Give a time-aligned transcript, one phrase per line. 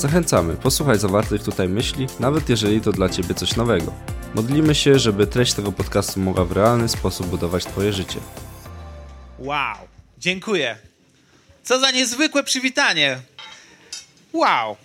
[0.00, 3.94] Zachęcamy, posłuchaj zawartych tutaj myśli, nawet jeżeli to dla Ciebie coś nowego.
[4.34, 8.18] Modlimy się, żeby treść tego podcastu mogła w realny sposób budować Twoje życie.
[9.38, 9.76] Wow,
[10.18, 10.76] dziękuję.
[11.64, 13.20] Co za niezwykłe przywitanie.
[14.32, 14.76] Wow.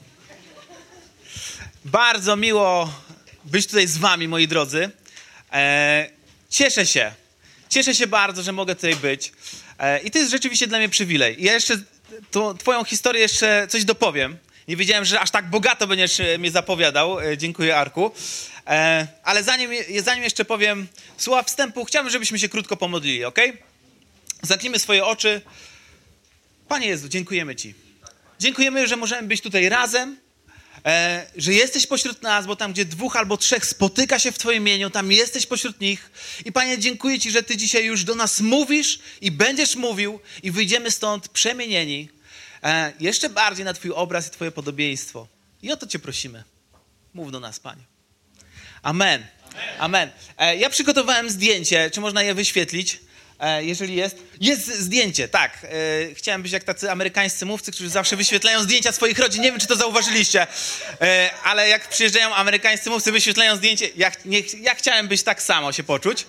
[1.86, 2.94] Bardzo miło
[3.46, 4.90] być tutaj z Wami, moi drodzy.
[5.54, 6.10] E,
[6.50, 7.12] cieszę się.
[7.70, 9.34] Cieszę się bardzo, że mogę tutaj być.
[9.80, 11.36] E, I to jest rzeczywiście dla mnie przywilej.
[11.40, 11.78] Ja jeszcze
[12.32, 14.38] to, Twoją historię jeszcze coś dopowiem.
[14.68, 17.20] Nie wiedziałem, że aż tak bogato będziesz e, mnie zapowiadał.
[17.20, 18.12] E, dziękuję, Arku.
[18.68, 19.72] E, ale zanim,
[20.04, 23.40] zanim jeszcze powiem słowa wstępu, chciałbym, żebyśmy się krótko pomodlili, ok?
[24.42, 25.42] Zamknijmy swoje oczy.
[26.68, 27.74] Panie Jezu, dziękujemy Ci.
[28.40, 30.18] Dziękujemy, że możemy być tutaj razem,
[31.38, 34.90] że jesteś pośród nas, bo tam, gdzie dwóch albo trzech spotyka się w Twoim imieniu,
[34.90, 36.12] tam jesteś pośród nich.
[36.46, 40.52] I Panie, dziękuję Ci, że Ty dzisiaj już do nas mówisz i będziesz mówił i
[40.52, 42.10] wyjdziemy stąd przemienieni
[43.00, 45.28] jeszcze bardziej na Twój obraz i Twoje podobieństwo.
[45.62, 46.44] I o to Cię prosimy.
[47.14, 47.84] Mów do nas, Panie.
[48.82, 49.26] Amen.
[49.80, 50.12] Amen.
[50.38, 51.92] E, ja przygotowałem zdjęcie.
[51.92, 53.00] Czy można je wyświetlić?
[53.40, 54.18] E, jeżeli jest.
[54.42, 55.64] Jest zdjęcie, tak.
[55.64, 59.42] E, chciałem być jak tacy amerykańscy mówcy, którzy zawsze wyświetlają zdjęcia swoich rodzin.
[59.42, 60.48] Nie wiem, czy to zauważyliście,
[61.02, 63.90] e, ale jak przyjeżdżają amerykańscy mówcy, wyświetlają zdjęcie.
[63.96, 66.26] Ja, nie, ja chciałem być tak samo się poczuć.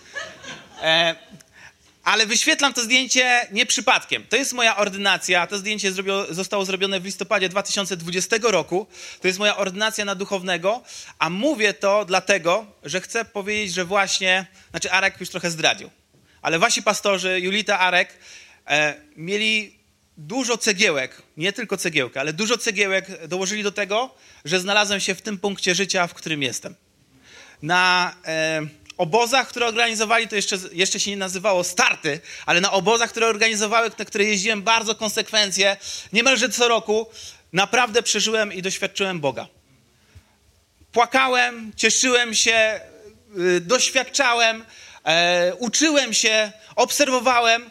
[2.06, 4.26] Ale wyświetlam to zdjęcie nie przypadkiem.
[4.28, 5.46] To jest moja ordynacja.
[5.46, 8.86] To zdjęcie zrobio, zostało zrobione w listopadzie 2020 roku.
[9.20, 10.82] To jest moja ordynacja na duchownego,
[11.18, 15.90] a mówię to dlatego, że chcę powiedzieć, że właśnie, znaczy Arek już trochę zdradził,
[16.42, 18.18] ale wasi pastorzy, Julita, Arek,
[18.66, 19.78] e, mieli
[20.16, 24.14] dużo cegiełek, nie tylko cegiełkę, ale dużo cegiełek dołożyli do tego,
[24.44, 26.74] że znalazłem się w tym punkcie życia, w którym jestem.
[27.62, 28.14] Na...
[28.26, 33.26] E, obozach, które organizowali, to jeszcze, jeszcze się nie nazywało starty, ale na obozach, które
[33.26, 35.76] organizowały, na które jeździłem bardzo konsekwencje,
[36.12, 37.06] niemalże co roku,
[37.52, 39.46] naprawdę przeżyłem i doświadczyłem Boga.
[40.92, 42.80] Płakałem, cieszyłem się,
[43.36, 44.64] yy, doświadczałem,
[45.04, 47.70] e, uczyłem się, obserwowałem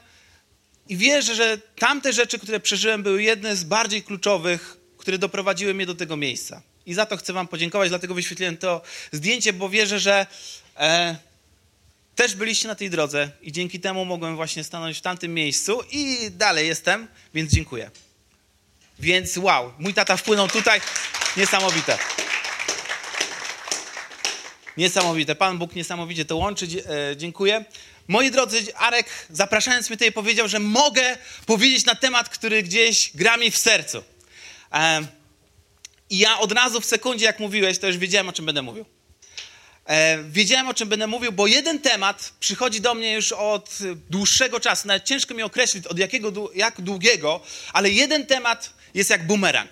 [0.90, 5.86] i wierzę, że tamte rzeczy, które przeżyłem, były jedne z bardziej kluczowych, które doprowadziły mnie
[5.86, 6.62] do tego miejsca.
[6.86, 8.82] I za to chcę Wam podziękować, dlatego wyświetliłem to
[9.12, 10.26] zdjęcie, bo wierzę, że
[10.78, 11.16] e,
[12.16, 16.32] też byliście na tej drodze i dzięki temu mogłem właśnie stanąć w tamtym miejscu i
[16.32, 17.92] dalej jestem, więc dziękuję.
[19.00, 20.82] Więc wow, mój tata wpłynął tutaj,
[21.38, 21.98] niesamowite.
[24.78, 25.36] Niesamowite.
[25.36, 26.66] Pan Bóg niesamowicie to łączy.
[26.66, 27.66] E, dziękuję.
[28.08, 33.38] Moi drodzy, Arek, zapraszając mnie tutaj, powiedział, że mogę powiedzieć na temat, który gdzieś gra
[33.38, 34.04] mi w sercu.
[34.74, 35.08] E,
[36.10, 38.86] I ja od razu w sekundzie, jak mówiłeś, to już wiedziałem, o czym będę mówił.
[39.86, 43.78] E, wiedziałem, o czym będę mówił, bo jeden temat przychodzi do mnie już od
[44.10, 44.88] dłuższego czasu.
[44.88, 47.42] Nawet ciężko mi określić, od jakiego, jak długiego,
[47.74, 49.72] ale jeden temat jest jak bumerang.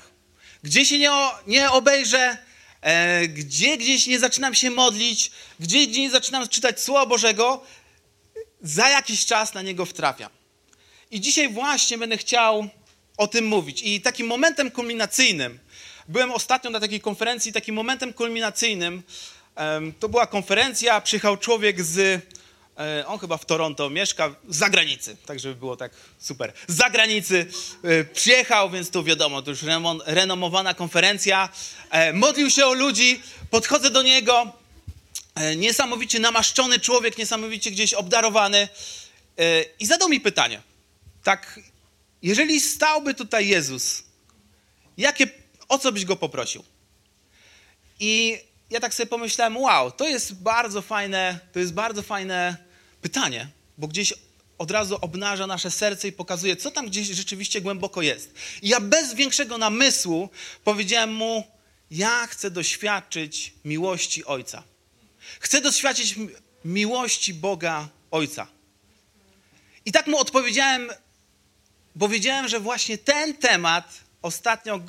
[0.63, 1.11] Gdzie się nie,
[1.47, 2.37] nie obejrzę,
[2.81, 7.63] e, gdzie gdzieś nie zaczynam się modlić, gdzie, gdzie nie zaczynam czytać Słowa Bożego,
[8.61, 10.29] za jakiś czas na niego wtrafiam.
[11.11, 12.69] I dzisiaj właśnie będę chciał
[13.17, 13.81] o tym mówić.
[13.83, 15.59] I takim momentem kulminacyjnym,
[16.07, 19.03] byłem ostatnio na takiej konferencji, takim momentem kulminacyjnym
[19.99, 22.23] to była konferencja, przyjechał człowiek z,
[22.79, 26.53] e, on chyba w Toronto mieszka, z zagranicy, tak żeby było tak super.
[26.67, 27.45] Z zagranicy
[27.83, 29.59] e, przyjechał, więc tu wiadomo, to już
[30.05, 31.49] renomowana konferencja.
[31.89, 34.51] E, modlił się o ludzi, podchodzę do niego,
[35.55, 38.67] niesamowicie namaszczony człowiek, niesamowicie gdzieś obdarowany
[39.79, 40.61] i zadał mi pytanie.
[41.23, 41.59] Tak,
[42.21, 44.03] jeżeli stałby tutaj Jezus,
[44.97, 45.27] jakie,
[45.69, 46.63] o co byś go poprosił?
[47.99, 48.39] I
[48.73, 52.57] ja tak sobie pomyślałem, wow, to jest bardzo fajne, to jest bardzo fajne
[53.01, 53.47] pytanie,
[53.77, 54.13] bo gdzieś
[54.57, 58.33] od razu obnaża nasze serce i pokazuje, co tam gdzieś rzeczywiście głęboko jest.
[58.61, 60.29] I ja bez większego namysłu
[60.63, 61.43] powiedziałem mu,
[61.91, 64.63] ja chcę doświadczyć miłości Ojca.
[65.39, 66.15] Chcę doświadczyć
[66.65, 68.47] miłości Boga Ojca.
[69.85, 70.89] I tak mu odpowiedziałem,
[71.95, 74.79] bo wiedziałem, że właśnie ten temat ostatnio e,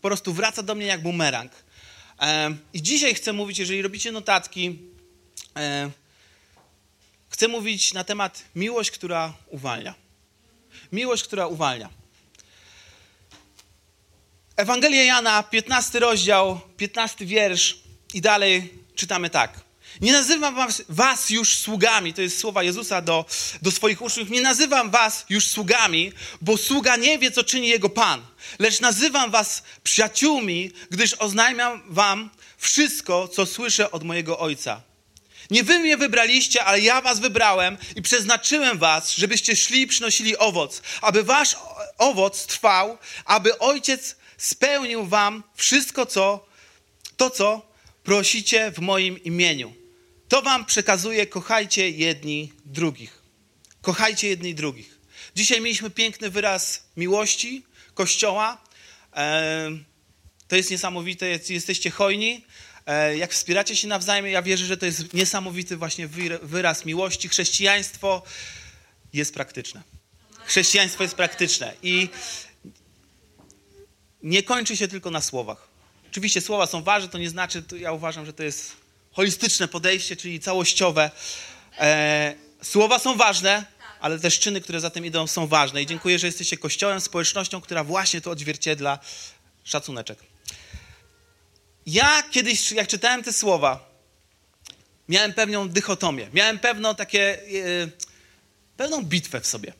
[0.00, 1.63] po prostu wraca do mnie jak bumerang.
[2.72, 4.78] I dzisiaj chcę mówić, jeżeli robicie notatki,
[7.28, 9.94] chcę mówić na temat miłość, która uwalnia.
[10.92, 11.88] Miłość, która uwalnia.
[14.56, 17.78] Ewangelia Jana, 15 rozdział, 15 wiersz
[18.14, 19.63] i dalej czytamy tak.
[20.00, 20.56] Nie nazywam
[20.88, 23.24] was, już sługami, to jest słowa Jezusa do,
[23.62, 24.30] do swoich uczniów.
[24.30, 28.22] Nie nazywam was już sługami, bo sługa nie wie, co czyni jego Pan.
[28.58, 34.80] Lecz nazywam was przyjaciółmi, gdyż oznajmiam wam wszystko, co słyszę od mojego Ojca.
[35.50, 40.38] Nie wy mnie wybraliście, ale ja was wybrałem i przeznaczyłem was, żebyście szli i przynosili
[40.38, 41.56] owoc, aby wasz
[41.98, 46.46] owoc trwał, aby Ojciec spełnił wam wszystko, co,
[47.16, 47.62] to, co
[48.04, 49.83] prosicie w moim imieniu.
[50.34, 53.22] To wam przekazuję, kochajcie jedni drugich.
[53.82, 54.98] Kochajcie jedni drugich.
[55.36, 57.64] Dzisiaj mieliśmy piękny wyraz miłości
[57.94, 58.64] Kościoła.
[60.48, 62.44] To jest niesamowite, jesteście hojni.
[62.86, 66.08] E, jak wspieracie się nawzajem, ja wierzę, że to jest niesamowity właśnie
[66.42, 67.28] wyraz miłości.
[67.28, 68.22] Chrześcijaństwo
[69.12, 69.82] jest praktyczne.
[70.44, 72.08] Chrześcijaństwo jest praktyczne i
[74.22, 75.68] nie kończy się tylko na słowach.
[76.10, 78.83] Oczywiście słowa są ważne, to nie znaczy, to ja uważam, że to jest
[79.14, 81.10] holistyczne podejście, czyli całościowe.
[81.78, 83.64] E, słowa są ważne,
[84.00, 85.82] ale też czyny, które za tym idą, są ważne.
[85.82, 88.98] I dziękuję, że jesteście kościołem, społecznością, która właśnie to odzwierciedla.
[89.64, 90.18] Szacuneczek.
[91.86, 93.90] Ja kiedyś, jak czytałem te słowa,
[95.08, 97.88] miałem pewną dychotomię, miałem pewną takie, e,
[98.76, 99.72] pewną bitwę w sobie.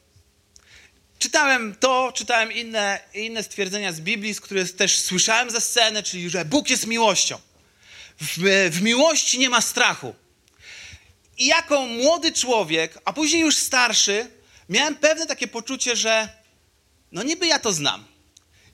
[1.19, 6.31] Czytałem to, czytałem inne, inne stwierdzenia z Biblii, z których też słyszałem ze sceny, czyli
[6.31, 7.39] że Bóg jest miłością.
[8.21, 10.15] W, w miłości nie ma strachu.
[11.39, 14.31] I jako młody człowiek, a później już starszy,
[14.69, 16.29] miałem pewne takie poczucie, że
[17.13, 18.05] no niby ja to znam.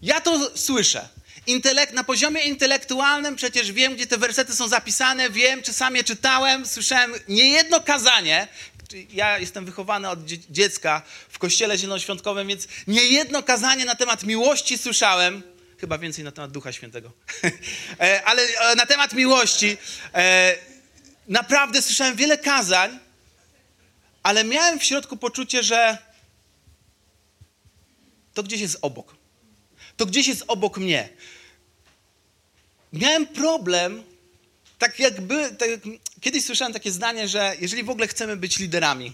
[0.02, 1.08] Ja to słyszę.
[1.46, 6.04] Intelekt, na poziomie intelektualnym przecież wiem, gdzie te wersety są zapisane, wiem, czy sam je
[6.04, 8.48] czytałem, słyszałem niejedno kazanie.
[9.12, 15.42] Ja jestem wychowany od dziecka w kościele zielonoświątkowym, więc niejedno kazanie na temat miłości słyszałem.
[15.80, 17.12] Chyba więcej na temat Ducha Świętego.
[18.00, 19.76] E, ale e, na temat miłości
[20.14, 20.56] e,
[21.28, 22.98] naprawdę słyszałem wiele kazań,
[24.22, 25.98] ale miałem w środku poczucie, że
[28.34, 29.16] to gdzieś jest obok.
[29.96, 31.08] To gdzieś jest obok mnie.
[32.92, 34.04] Miałem problem,
[34.78, 35.68] tak jakby, tak,
[36.20, 39.12] kiedyś słyszałem takie zdanie, że jeżeli w ogóle chcemy być liderami,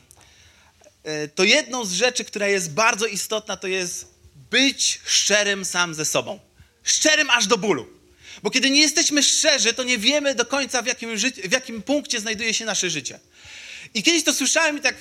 [1.34, 4.14] to jedną z rzeczy, która jest bardzo istotna, to jest
[4.50, 6.45] być szczerym sam ze sobą
[6.86, 7.96] szczerym aż do bólu.
[8.42, 12.20] Bo kiedy nie jesteśmy szczerzy, to nie wiemy do końca, w jakim, w jakim punkcie
[12.20, 13.20] znajduje się nasze życie.
[13.94, 14.94] I kiedyś to słyszałem i tak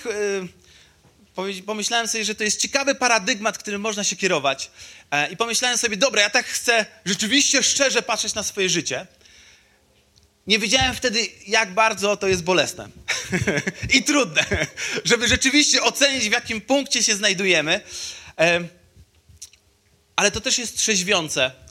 [1.36, 4.72] yy, pomyślałem sobie, że to jest ciekawy paradygmat, którym można się kierować.
[5.12, 9.08] Yy, I pomyślałem sobie, dobra, ja tak chcę rzeczywiście szczerze patrzeć na swoje życie.
[10.48, 12.90] Nie wiedziałem wtedy, jak bardzo to jest bolesne
[13.96, 14.46] i trudne,
[15.06, 17.82] żeby rzeczywiście ocenić, w jakim punkcie się znajdujemy.
[18.40, 18.70] Yy,
[20.16, 21.65] ale to też jest trzeźwiące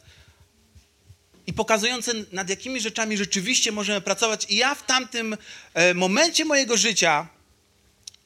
[1.47, 4.47] i pokazujące, nad jakimi rzeczami rzeczywiście możemy pracować.
[4.49, 5.37] I ja w tamtym
[5.75, 7.29] e, momencie mojego życia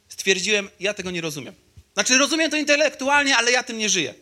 [0.08, 1.54] stwierdziłem, ja tego nie rozumiem.
[1.94, 4.14] Znaczy, rozumiem to intelektualnie, ale ja tym nie żyję.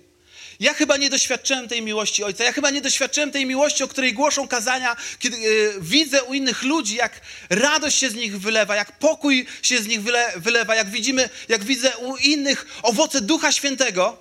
[0.60, 2.44] Ja chyba nie doświadczyłem tej miłości Ojca.
[2.44, 6.62] Ja chyba nie doświadczyłem tej miłości, o której głoszą kazania, kiedy y, widzę u innych
[6.62, 7.20] ludzi, jak
[7.50, 11.64] radość się z nich wylewa, jak pokój się z nich wyle, wylewa, jak widzimy, jak
[11.64, 14.19] widzę u innych owoce Ducha Świętego.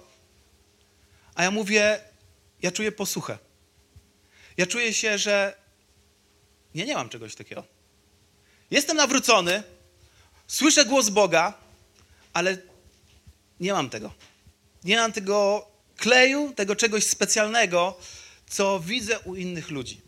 [1.36, 2.00] A ja mówię,
[2.62, 3.38] ja czuję posłuchę.
[4.58, 5.54] Ja czuję się, że
[6.76, 7.64] ja nie mam czegoś takiego.
[8.72, 9.64] Jestem nawrócony,
[10.48, 11.54] słyszę głos Boga,
[12.34, 12.58] ale
[13.60, 14.14] nie mam tego.
[14.84, 17.98] Nie mam tego kleju, tego czegoś specjalnego,
[18.50, 20.02] co widzę u innych ludzi.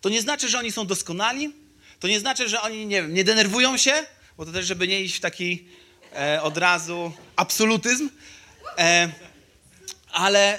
[0.00, 1.52] To nie znaczy, że oni są doskonali,
[2.00, 5.00] to nie znaczy, że oni nie, wiem, nie denerwują się, bo to też, żeby nie
[5.00, 5.68] iść w taki
[6.12, 8.08] e, od razu absolutyzm,
[8.78, 9.12] e,
[10.12, 10.58] ale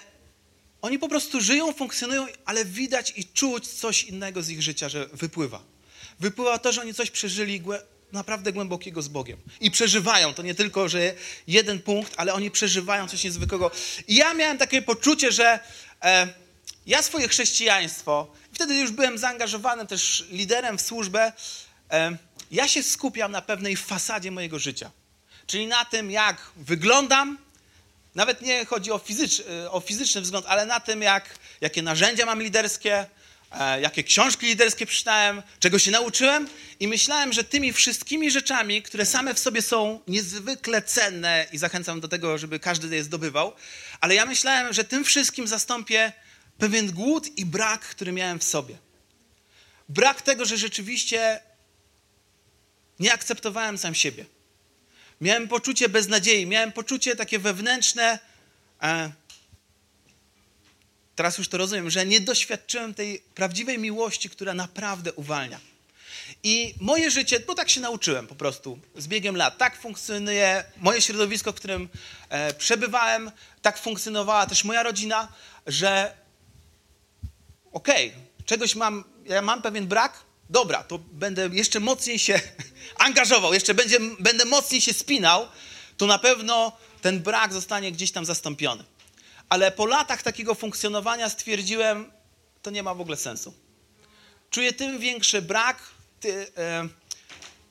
[0.86, 5.08] oni po prostu żyją, funkcjonują, ale widać i czuć coś innego z ich życia, że
[5.08, 5.63] wypływa.
[6.20, 7.62] Wypływa to, że oni coś przeżyli
[8.12, 9.38] naprawdę głębokiego z Bogiem.
[9.60, 10.34] I przeżywają.
[10.34, 11.13] To nie tylko, że
[11.48, 13.72] jeden punkt, ale oni przeżywają coś niezwykłego.
[14.08, 15.60] I ja miałem takie poczucie, że
[16.04, 16.27] e,
[16.86, 21.34] ja swoje chrześcijaństwo, wtedy już byłem zaangażowany też liderem w służbę,
[21.92, 22.18] e,
[22.51, 24.92] ja się skupiam na pewnej fasadzie mojego życia.
[25.48, 27.38] Czyli na tym, jak wyglądam,
[28.15, 32.25] nawet nie chodzi o, fizycz, e, o fizyczny wzgląd, ale na tym, jak, jakie narzędzia
[32.25, 33.05] mam liderskie,
[33.51, 36.48] e, jakie książki liderskie przeczytałem, czego się nauczyłem.
[36.79, 42.00] I myślałem, że tymi wszystkimi rzeczami, które same w sobie są niezwykle cenne i zachęcam
[42.00, 43.53] do tego, żeby każdy je zdobywał,
[44.01, 46.12] ale ja myślałem, że tym wszystkim zastąpię
[46.57, 48.77] pewien głód i brak, który miałem w sobie.
[49.89, 51.39] Brak tego, że rzeczywiście
[53.00, 54.25] nie akceptowałem sam siebie.
[55.22, 58.19] Miałem poczucie beznadziei, miałem poczucie takie wewnętrzne.
[58.81, 59.12] E,
[61.15, 65.60] teraz już to rozumiem, że nie doświadczyłem tej prawdziwej miłości, która naprawdę uwalnia.
[66.43, 69.57] I moje życie, bo tak się nauczyłem po prostu z biegiem lat.
[69.57, 71.89] Tak funkcjonuje moje środowisko, w którym
[72.29, 73.31] e, przebywałem,
[73.62, 75.27] tak funkcjonowała też moja rodzina,
[75.67, 76.13] że
[77.72, 82.39] okej, okay, czegoś mam, ja mam pewien brak, dobra, to będę jeszcze mocniej się
[83.07, 85.47] angażował, jeszcze będzie, będę mocniej się spinał,
[85.97, 86.71] to na pewno
[87.01, 88.83] ten brak zostanie gdzieś tam zastąpiony.
[89.49, 92.11] Ale po latach takiego funkcjonowania stwierdziłem,
[92.61, 93.53] to nie ma w ogóle sensu.
[94.49, 95.77] Czuję tym większy brak.
[96.19, 96.87] Ty, e,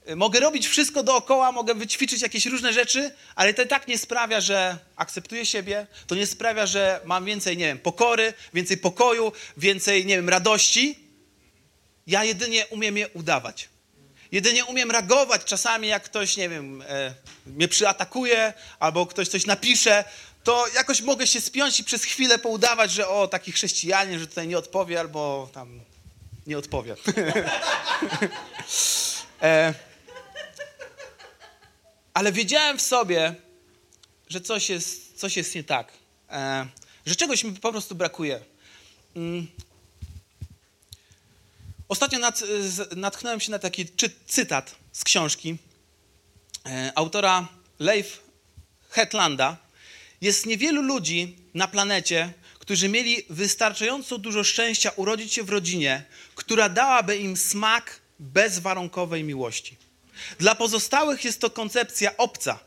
[0.07, 4.41] e, mogę robić wszystko dookoła, mogę wyćwiczyć jakieś różne rzeczy, ale to tak nie sprawia,
[4.41, 10.07] że akceptuję siebie, to nie sprawia, że mam więcej, nie wiem, pokory, więcej pokoju, więcej,
[10.07, 11.04] nie wiem, radości.
[12.07, 13.69] Ja jedynie umiem je udawać.
[14.33, 17.15] Jedynie umiem reagować czasami, jak ktoś, nie wiem, e,
[17.47, 20.05] mnie przyatakuje albo ktoś coś napisze,
[20.45, 24.49] to jakoś mogę się spiąć i przez chwilę poudawać, że o, taki chrześcijanin, że tutaj
[24.49, 25.81] nie odpowie albo tam
[26.47, 26.97] nie odpowie.
[29.43, 29.75] e,
[32.15, 33.35] ale wiedziałem w sobie,
[34.29, 35.93] że coś jest, coś jest nie tak.
[36.31, 36.67] E,
[37.07, 38.41] że czegoś mi po prostu brakuje.
[41.95, 42.43] Ostatnio nad,
[42.97, 45.57] natknąłem się na taki czy, cytat z książki
[46.67, 47.49] e, autora
[47.79, 48.21] Leif
[48.91, 49.57] Hetlanda.
[50.21, 56.69] Jest niewielu ludzi na planecie, którzy mieli wystarczająco dużo szczęścia urodzić się w rodzinie, która
[56.69, 59.77] dałaby im smak bezwarunkowej miłości.
[60.39, 62.59] Dla pozostałych jest to koncepcja obca.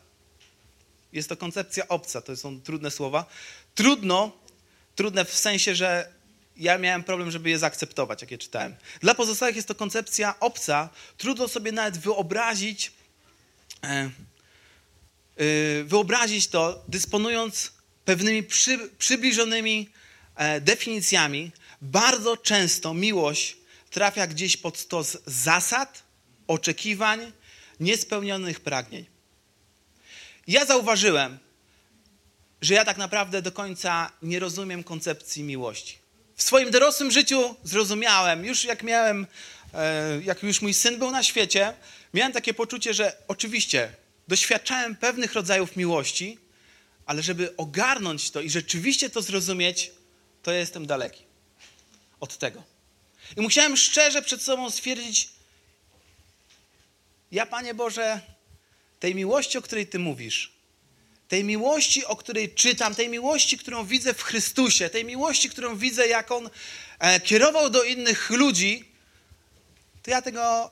[1.14, 3.26] Jest to koncepcja obca, to są trudne słowa.
[3.76, 4.32] Trudno,
[4.96, 6.17] trudne w sensie, że
[6.60, 8.76] ja miałem problem, żeby je zaakceptować, jak je czytałem.
[9.02, 10.90] Dla pozostałych jest to koncepcja obca.
[11.18, 12.92] Trudno sobie nawet wyobrazić,
[13.84, 14.10] e, e,
[15.84, 17.72] wyobrazić to, dysponując
[18.06, 19.90] pewnymi przy, przybliżonymi
[20.36, 21.52] e, definicjami.
[21.82, 23.58] Bardzo często miłość
[23.90, 26.04] trafia gdzieś pod stos zasad,
[26.48, 27.32] oczekiwań,
[27.80, 29.06] niespełnionych pragnień.
[30.48, 31.38] Ja zauważyłem,
[32.62, 36.07] że ja tak naprawdę do końca nie rozumiem koncepcji miłości.
[36.38, 39.28] W swoim dorosłym życiu zrozumiałem, już jak miałem,
[39.74, 41.74] e, jak już mój syn był na świecie,
[42.14, 43.92] miałem takie poczucie, że oczywiście
[44.28, 46.40] doświadczałem pewnych rodzajów miłości,
[47.06, 49.92] ale żeby ogarnąć to i rzeczywiście to zrozumieć,
[50.44, 51.24] to ja jestem daleki
[52.20, 52.64] od tego.
[53.38, 55.30] I musiałem szczerze przed sobą stwierdzić,
[57.32, 58.22] ja, Panie Boże,
[59.00, 60.57] tej miłości, o której Ty mówisz,
[61.28, 66.08] tej miłości, o której czytam, tej miłości, którą widzę w Chrystusie, tej miłości, którą widzę,
[66.08, 66.50] jak On
[67.00, 68.92] e, kierował do innych ludzi,
[70.04, 70.72] to ja tego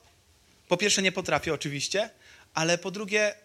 [0.68, 2.10] po pierwsze nie potrafię oczywiście,
[2.54, 3.36] ale po drugie,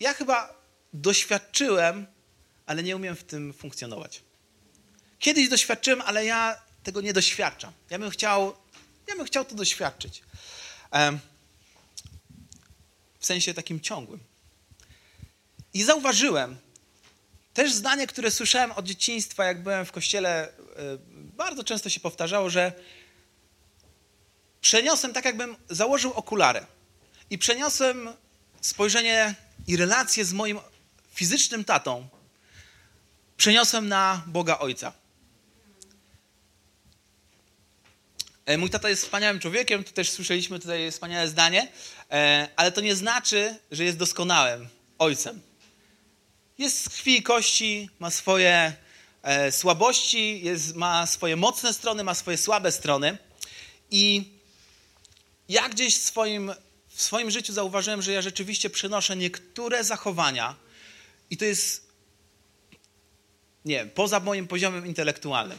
[0.00, 0.54] ja chyba
[0.92, 2.06] doświadczyłem,
[2.66, 4.22] ale nie umiem w tym funkcjonować.
[5.18, 7.72] Kiedyś doświadczyłem, ale ja tego nie doświadczam.
[7.90, 8.56] Ja bym chciał,
[9.06, 10.22] ja bym chciał to doświadczyć.
[13.18, 14.27] W sensie takim ciągłym.
[15.78, 16.56] I zauważyłem
[17.54, 20.52] też zdanie, które słyszałem od dzieciństwa, jak byłem w kościele, e,
[21.14, 22.72] bardzo często się powtarzało, że
[24.60, 26.66] przeniosłem tak, jakbym założył okulary
[27.30, 28.08] i przeniosłem
[28.60, 29.34] spojrzenie
[29.66, 30.58] i relacje z moim
[31.14, 32.08] fizycznym tatą
[33.36, 34.92] przeniosłem na Boga Ojca.
[38.46, 41.68] E, mój tata jest wspaniałym człowiekiem, tu też słyszeliśmy tutaj wspaniałe zdanie,
[42.10, 44.68] e, ale to nie znaczy, że jest doskonałym
[44.98, 45.47] ojcem.
[46.58, 48.72] Jest z krwi i kości, ma swoje
[49.22, 53.18] e, słabości, jest, ma swoje mocne strony, ma swoje słabe strony.
[53.90, 54.32] I
[55.48, 56.52] ja gdzieś w swoim,
[56.88, 60.54] w swoim życiu zauważyłem, że ja rzeczywiście przenoszę niektóre zachowania,
[61.30, 61.88] i to jest,
[63.64, 65.58] nie poza moim poziomem intelektualnym.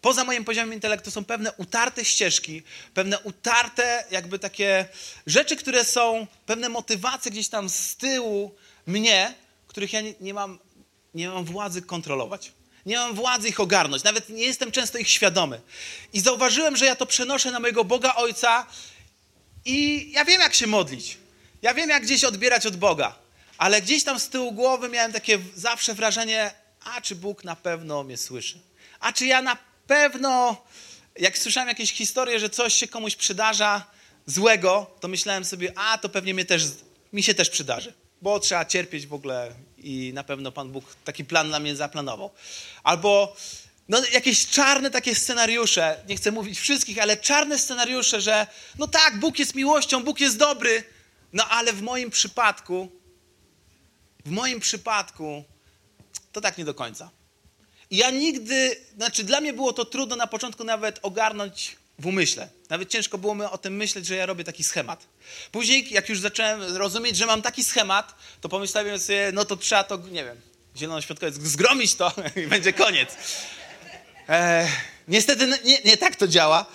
[0.00, 2.62] Poza moim poziomem intelektu są pewne utarte ścieżki,
[2.94, 4.88] pewne utarte jakby takie
[5.26, 8.54] rzeczy, które są, pewne motywacje gdzieś tam z tyłu
[8.86, 9.34] mnie,
[9.76, 10.58] których ja nie, nie mam,
[11.14, 12.52] nie mam władzy kontrolować.
[12.86, 15.60] Nie mam władzy ich ogarnąć, nawet nie jestem często ich świadomy.
[16.12, 18.66] I zauważyłem, że ja to przenoszę na mojego Boga Ojca
[19.64, 21.18] i ja wiem, jak się modlić.
[21.62, 23.14] Ja wiem, jak gdzieś odbierać od Boga.
[23.58, 26.50] Ale gdzieś tam z tyłu głowy miałem takie zawsze wrażenie,
[26.84, 28.60] a czy Bóg na pewno mnie słyszy?
[29.00, 29.56] A czy ja na
[29.86, 30.64] pewno,
[31.18, 33.86] jak słyszałem jakieś historie, że coś się komuś przydarza
[34.26, 36.62] złego, to myślałem sobie, a to pewnie mnie też,
[37.12, 41.24] mi się też przydarzy, bo trzeba cierpieć w ogóle i na pewno Pan Bóg taki
[41.24, 42.30] plan dla mnie zaplanował.
[42.82, 43.36] Albo
[43.88, 48.46] no, jakieś czarne takie scenariusze, nie chcę mówić wszystkich, ale czarne scenariusze, że
[48.78, 50.84] no tak, Bóg jest miłością, Bóg jest dobry,
[51.32, 52.88] no ale w moim przypadku
[54.26, 55.44] w moim przypadku
[56.32, 57.10] to tak nie do końca.
[57.90, 62.48] Ja nigdy, znaczy dla mnie było to trudno na początku nawet ogarnąć w umyśle.
[62.70, 65.06] Nawet ciężko było mi o tym myśleć, że ja robię taki schemat.
[65.52, 69.84] Później, jak już zacząłem rozumieć, że mam taki schemat, to pomyślałem sobie, no to trzeba
[69.84, 70.40] to, nie wiem,
[70.76, 72.12] zielonoświątkowiec, zgromić to
[72.44, 73.16] i będzie koniec.
[74.28, 74.68] E,
[75.08, 76.66] niestety nie, nie, tak to działa.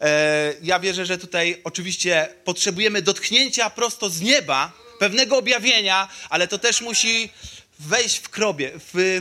[0.00, 6.58] E, ja wierzę, że tutaj oczywiście potrzebujemy dotknięcia prosto z nieba, pewnego objawienia, ale to
[6.58, 7.30] też musi
[7.78, 9.20] wejść w krobie, w,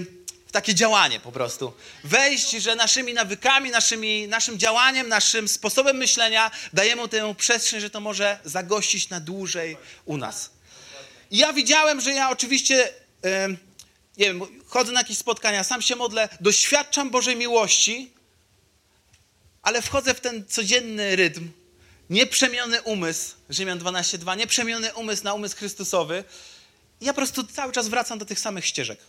[0.49, 1.73] w takie działanie po prostu.
[2.03, 7.99] Wejść, że naszymi nawykami, naszymi, naszym działaniem, naszym sposobem myślenia dajemy tę przestrzeń, że to
[7.99, 10.49] może zagościć na dłużej u nas.
[11.31, 12.93] I ja widziałem, że ja oczywiście,
[14.17, 18.11] nie wiem, chodzę na jakieś spotkania, sam się modlę, doświadczam Bożej miłości,
[19.61, 21.51] ale wchodzę w ten codzienny rytm,
[22.09, 26.23] nieprzemiony umysł, Rzymian 12.2, nieprzemiony umysł na umysł Chrystusowy.
[27.01, 28.99] I ja po prostu cały czas wracam do tych samych ścieżek.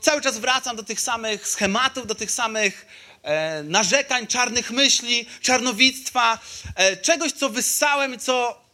[0.00, 2.86] Cały czas wracam do tych samych schematów, do tych samych
[3.22, 6.38] e, narzekań, czarnych myśli, czarnowictwa,
[6.76, 8.64] e, czegoś, co wyssałem co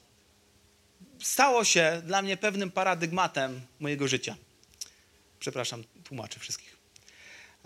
[1.23, 4.37] stało się dla mnie pewnym paradygmatem mojego życia.
[5.41, 6.77] Przepraszam, tłumaczę wszystkich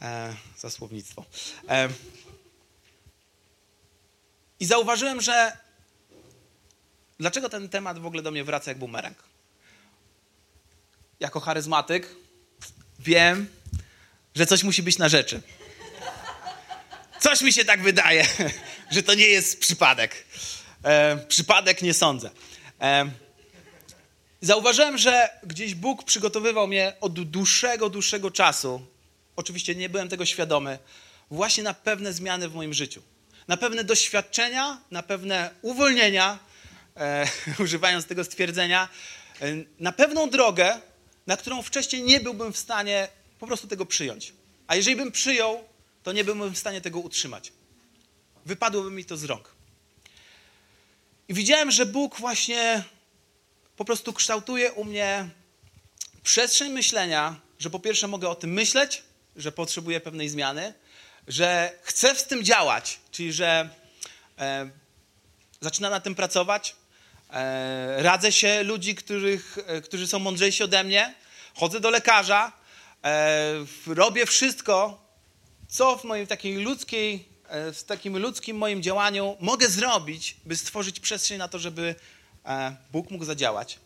[0.03, 1.25] e, za słownictwo.
[1.69, 1.89] E,
[4.61, 5.57] I zauważyłem, że
[7.19, 9.17] dlaczego ten temat w ogóle do mnie wraca jak bumerang?
[11.21, 12.24] Jako charyzmatyk
[13.05, 13.47] wiem,
[14.35, 15.43] że coś musi być na rzeczy.
[17.21, 18.27] Coś mi się tak wydaje,
[18.95, 20.25] że to nie jest przypadek.
[20.85, 22.31] E, przypadek nie sądzę.
[22.81, 23.11] E,
[24.41, 28.87] zauważyłem, że gdzieś Bóg przygotowywał mnie od dłuższego, dłuższego czasu.
[29.37, 30.79] Oczywiście nie byłem tego świadomy,
[31.31, 33.03] właśnie na pewne zmiany w moim życiu.
[33.49, 36.39] Na pewne doświadczenia, na pewne uwolnienia,
[36.97, 37.29] e,
[37.65, 38.89] używając tego stwierdzenia,
[39.41, 39.47] e,
[39.81, 40.81] na pewną drogę,
[41.27, 44.33] na którą wcześniej nie byłbym w stanie po prostu tego przyjąć.
[44.67, 45.65] A jeżeli bym przyjął,
[46.03, 47.53] to nie byłbym w stanie tego utrzymać.
[48.47, 49.55] Wypadłoby mi to z rąk.
[51.29, 52.85] I widziałem, że Bóg właśnie
[53.77, 55.29] po prostu kształtuje u mnie
[56.23, 59.03] przestrzeń myślenia, że po pierwsze mogę o tym myśleć,
[59.37, 60.75] że potrzebuję pewnej zmiany,
[61.29, 63.71] że chcę z tym działać, czyli że
[64.39, 64.71] e,
[65.61, 66.77] zaczynam na tym pracować,
[67.97, 71.15] radzę się ludzi, których, e, którzy są mądrzejsi ode mnie,
[71.55, 72.53] chodzę do lekarza,
[73.05, 73.53] e,
[73.87, 75.05] robię wszystko,
[75.69, 81.01] co w moim takiej ludzkiej, e, w takim ludzkim moim działaniu mogę zrobić, by stworzyć
[81.01, 81.95] przestrzeń na to, żeby
[82.47, 83.79] e, Bóg mógł zadziałać.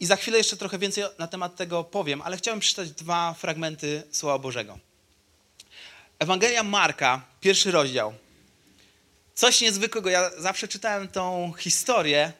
[0.00, 4.02] I za chwilę jeszcze trochę więcej na temat tego powiem, ale chciałem przeczytać dwa fragmenty
[4.10, 4.78] Słowa Bożego.
[6.18, 8.14] Ewangelia Marka, pierwszy rozdział.
[9.40, 10.10] Coś niezwykłego.
[10.10, 12.32] Ja zawsze czytałem tą historię,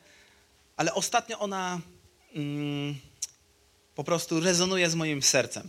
[0.76, 1.80] ale ostatnio ona
[2.34, 2.98] mm,
[3.94, 5.68] po prostu rezonuje z moim sercem.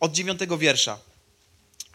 [0.00, 0.98] Od dziewiątego wiersza.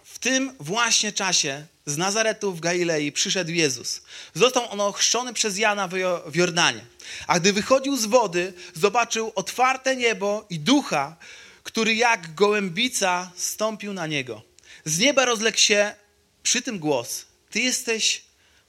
[0.03, 4.01] W tym właśnie czasie z Nazaretu w Galilei przyszedł Jezus.
[4.33, 5.89] Został on ochrzczony przez Jana
[6.25, 6.85] w Jordanie.
[7.27, 11.15] A gdy wychodził z wody, zobaczył otwarte niebo i ducha,
[11.63, 14.41] który jak gołębica stąpił na niego.
[14.85, 15.95] Z nieba rozległ się
[16.43, 18.25] przy tym głos: Ty jesteś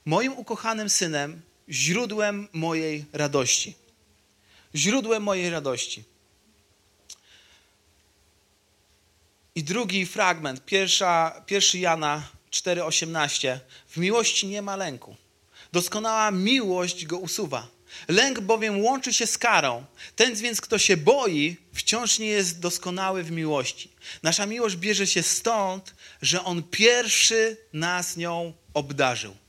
[0.07, 3.75] moim ukochanym synem, źródłem mojej radości.
[4.75, 6.03] Źródłem mojej radości.
[9.55, 13.59] I drugi fragment, pierwsza, pierwszy Jana 4,18.
[13.87, 15.15] W miłości nie ma lęku.
[15.71, 17.67] Doskonała miłość go usuwa.
[18.07, 19.85] Lęk bowiem łączy się z karą.
[20.15, 23.91] Ten więc, kto się boi, wciąż nie jest doskonały w miłości.
[24.23, 29.46] Nasza miłość bierze się stąd, że On pierwszy nas nią obdarzył.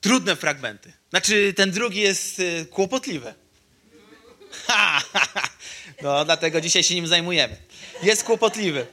[0.00, 0.92] Trudne fragmenty.
[1.10, 3.34] Znaczy, ten drugi jest y, kłopotliwy.
[6.02, 7.56] No, dlatego dzisiaj się nim zajmujemy.
[8.02, 8.86] Jest kłopotliwy.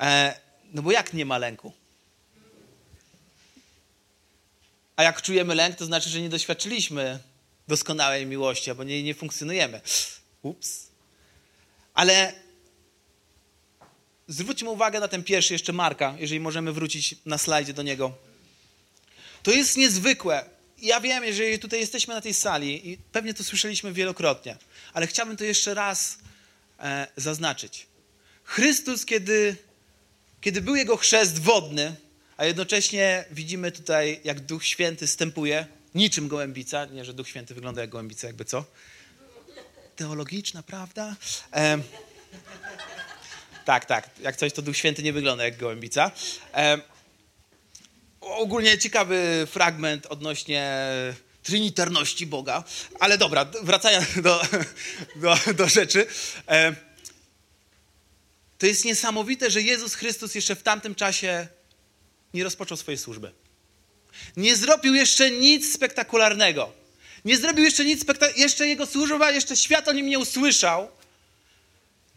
[0.00, 0.40] E,
[0.72, 1.72] no bo jak nie ma lęku?
[4.96, 7.18] A jak czujemy lęk, to znaczy, że nie doświadczyliśmy
[7.68, 9.80] doskonałej miłości, albo nie, nie funkcjonujemy.
[10.42, 10.86] Ups.
[11.94, 12.32] Ale
[14.28, 18.12] zwróćmy uwagę na ten pierwszy, jeszcze Marka, jeżeli możemy wrócić na slajdzie do niego.
[19.42, 20.44] To jest niezwykłe.
[20.78, 24.56] Ja wiem, jeżeli tutaj jesteśmy na tej sali i pewnie to słyszeliśmy wielokrotnie,
[24.92, 26.18] ale chciałbym to jeszcze raz
[26.78, 27.86] e, zaznaczyć.
[28.44, 29.56] Chrystus, kiedy,
[30.40, 31.96] kiedy był jego chrzest wodny,
[32.36, 37.80] a jednocześnie widzimy tutaj, jak Duch Święty stępuje, niczym gołębica, nie, że Duch Święty wygląda
[37.80, 38.64] jak gołębica, jakby co?
[39.96, 41.16] Teologiczna, prawda?
[41.52, 41.78] E,
[43.64, 46.10] tak, tak, jak coś, to Duch Święty nie wygląda jak gołębica.
[46.54, 46.78] E,
[48.36, 50.72] ogólnie ciekawy fragment odnośnie
[51.42, 52.64] trinitarności Boga,
[53.00, 54.42] ale dobra, wracając do,
[55.16, 56.06] do, do rzeczy.
[56.48, 56.74] E,
[58.58, 61.48] to jest niesamowite, że Jezus Chrystus jeszcze w tamtym czasie
[62.34, 63.32] nie rozpoczął swojej służby.
[64.36, 66.72] Nie zrobił jeszcze nic spektakularnego.
[67.24, 68.42] Nie zrobił jeszcze nic spektakularnego.
[68.42, 70.88] Jeszcze jego służba, jeszcze świat o nim nie usłyszał.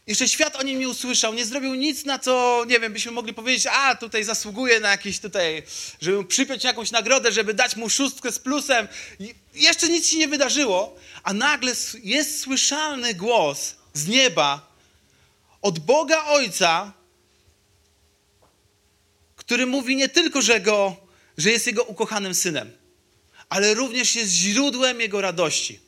[0.08, 3.34] Jeszcze świat o nim nie usłyszał, nie zrobił nic, na co, nie wiem, byśmy mogli
[3.34, 5.63] powiedzieć, a tutaj zasługuje na jakiś tutaj,
[6.02, 8.88] żeby przypiąć jakąś nagrodę, żeby dać mu szóstkę z plusem.
[9.54, 14.74] Jeszcze nic się nie wydarzyło, a nagle jest słyszalny głos z nieba
[15.62, 16.94] od Boga Ojca,
[19.36, 20.96] który mówi nie tylko, że, go,
[21.38, 22.72] że jest jego ukochanym synem,
[23.50, 25.80] ale również jest źródłem jego radości.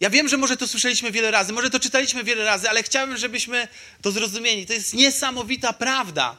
[0.00, 3.16] Ja wiem, że może to słyszeliśmy wiele razy, może to czytaliśmy wiele razy, ale chciałbym,
[3.16, 3.68] żebyśmy
[4.02, 4.66] to zrozumieli.
[4.66, 6.36] To jest niesamowita prawda,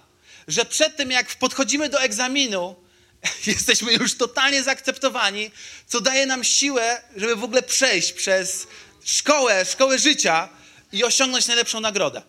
[0.47, 2.75] że przed tym, jak podchodzimy do egzaminu,
[3.47, 5.51] jesteśmy już totalnie zaakceptowani,
[5.87, 8.67] co daje nam siłę, żeby w ogóle przejść przez
[9.03, 10.49] szkołę, szkołę życia
[10.91, 12.21] i osiągnąć najlepszą nagrodę.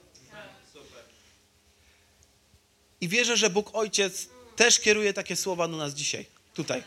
[3.00, 6.82] I wierzę, że Bóg Ojciec też kieruje takie słowa do nas dzisiaj, tutaj.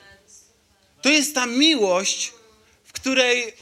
[1.01, 2.33] To jest ta miłość,
[2.83, 3.53] w której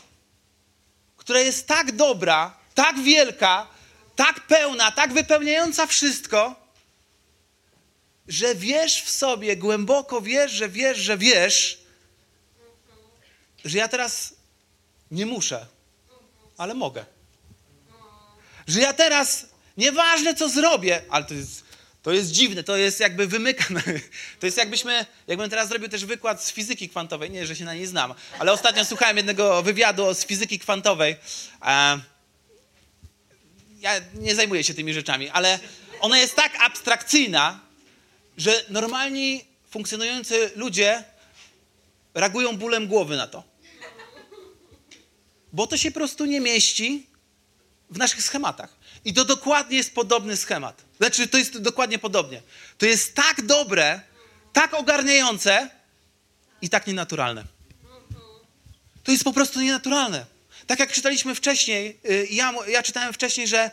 [1.23, 3.67] która jest tak dobra, tak wielka,
[4.15, 6.55] tak pełna, tak wypełniająca wszystko,
[8.27, 11.79] że wiesz w sobie, głęboko wiesz, że wiesz, że wiesz,
[13.65, 14.33] że ja teraz
[15.12, 15.65] nie muszę,
[16.57, 17.05] ale mogę.
[18.67, 19.45] Że ja teraz,
[19.77, 21.62] nieważne co zrobię, ale to jest,
[22.03, 23.83] to jest dziwne, to jest jakby wymykane.
[24.39, 27.73] To jest jakbyśmy, jakbym teraz zrobił też wykład z fizyki kwantowej, nie, że się na
[27.73, 31.15] niej znam, ale ostatnio słuchałem jednego wywiadu z fizyki kwantowej.
[33.79, 35.59] Ja nie zajmuję się tymi rzeczami, ale
[35.99, 37.59] ona jest tak abstrakcyjna,
[38.37, 41.03] że normalni funkcjonujący ludzie
[42.13, 43.43] reagują bólem głowy na to.
[45.53, 47.07] Bo to się po prostu nie mieści
[47.89, 48.75] w naszych schematach.
[49.05, 50.81] I to dokładnie jest podobny schemat.
[51.03, 52.41] Znaczy, to jest dokładnie podobnie.
[52.77, 54.01] To jest tak dobre,
[54.53, 55.69] tak ogarniające
[56.61, 57.43] i tak nienaturalne.
[59.03, 60.25] To jest po prostu nienaturalne.
[60.67, 63.71] Tak jak czytaliśmy wcześniej, y, ja, ja czytałem wcześniej, że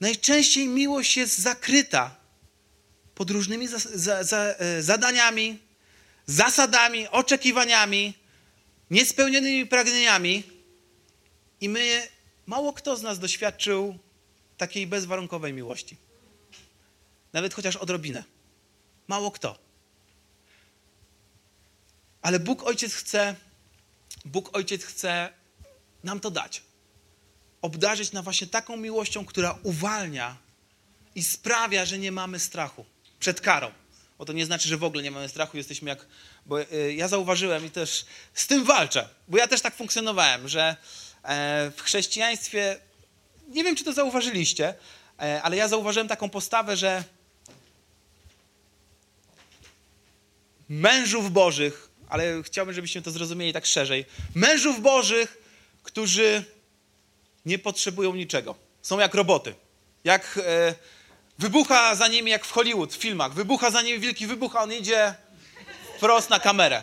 [0.00, 2.16] najczęściej miłość jest zakryta
[3.14, 5.58] pod różnymi za, za, za, e, zadaniami,
[6.26, 8.14] zasadami, oczekiwaniami,
[8.90, 10.42] niespełnionymi pragnieniami
[11.60, 12.08] i my,
[12.46, 13.98] mało kto z nas doświadczył
[14.56, 16.09] takiej bezwarunkowej miłości.
[17.32, 18.24] Nawet chociaż odrobinę.
[19.08, 19.58] Mało kto.
[22.22, 23.36] Ale Bóg Ojciec chce,
[24.24, 25.32] Bóg Ojciec chce
[26.04, 26.62] nam to dać.
[27.62, 30.36] Obdarzyć nam właśnie taką miłością, która uwalnia
[31.14, 32.84] i sprawia, że nie mamy strachu
[33.20, 33.72] przed karą.
[34.18, 36.06] Bo to nie znaczy, że w ogóle nie mamy strachu, jesteśmy jak.
[36.46, 40.76] Bo y, ja zauważyłem i też z tym walczę, bo ja też tak funkcjonowałem, że
[41.22, 42.80] e, w chrześcijaństwie
[43.48, 44.74] nie wiem, czy to zauważyliście,
[45.18, 47.04] e, ale ja zauważyłem taką postawę, że
[50.70, 54.04] mężów bożych, ale chciałbym, żebyście to zrozumieli tak szerzej,
[54.34, 55.38] mężów bożych,
[55.82, 56.44] którzy
[57.46, 58.54] nie potrzebują niczego.
[58.82, 59.54] Są jak roboty.
[60.04, 60.74] Jak e,
[61.38, 64.72] wybucha za nimi, jak w Hollywood, w filmach, wybucha za nimi wielki wybuch, a on
[64.72, 65.14] idzie
[65.96, 66.82] wprost na kamerę.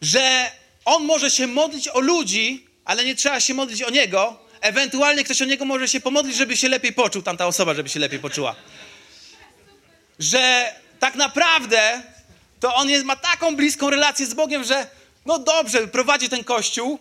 [0.00, 0.50] Że
[0.84, 4.38] on może się modlić o ludzi, ale nie trzeba się modlić o niego.
[4.60, 8.00] Ewentualnie ktoś o niego może się pomodlić, żeby się lepiej poczuł, tamta osoba, żeby się
[8.00, 8.56] lepiej poczuła.
[10.22, 12.02] Że tak naprawdę
[12.60, 14.86] to on jest, ma taką bliską relację z Bogiem, że
[15.26, 16.98] no dobrze, prowadzi ten kościół,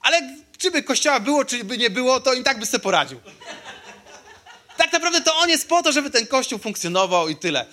[0.00, 3.20] ale czy by kościoła było, czy by nie było, to im tak by sobie poradził.
[4.76, 7.66] Tak naprawdę to on jest po to, żeby ten kościół funkcjonował i tyle.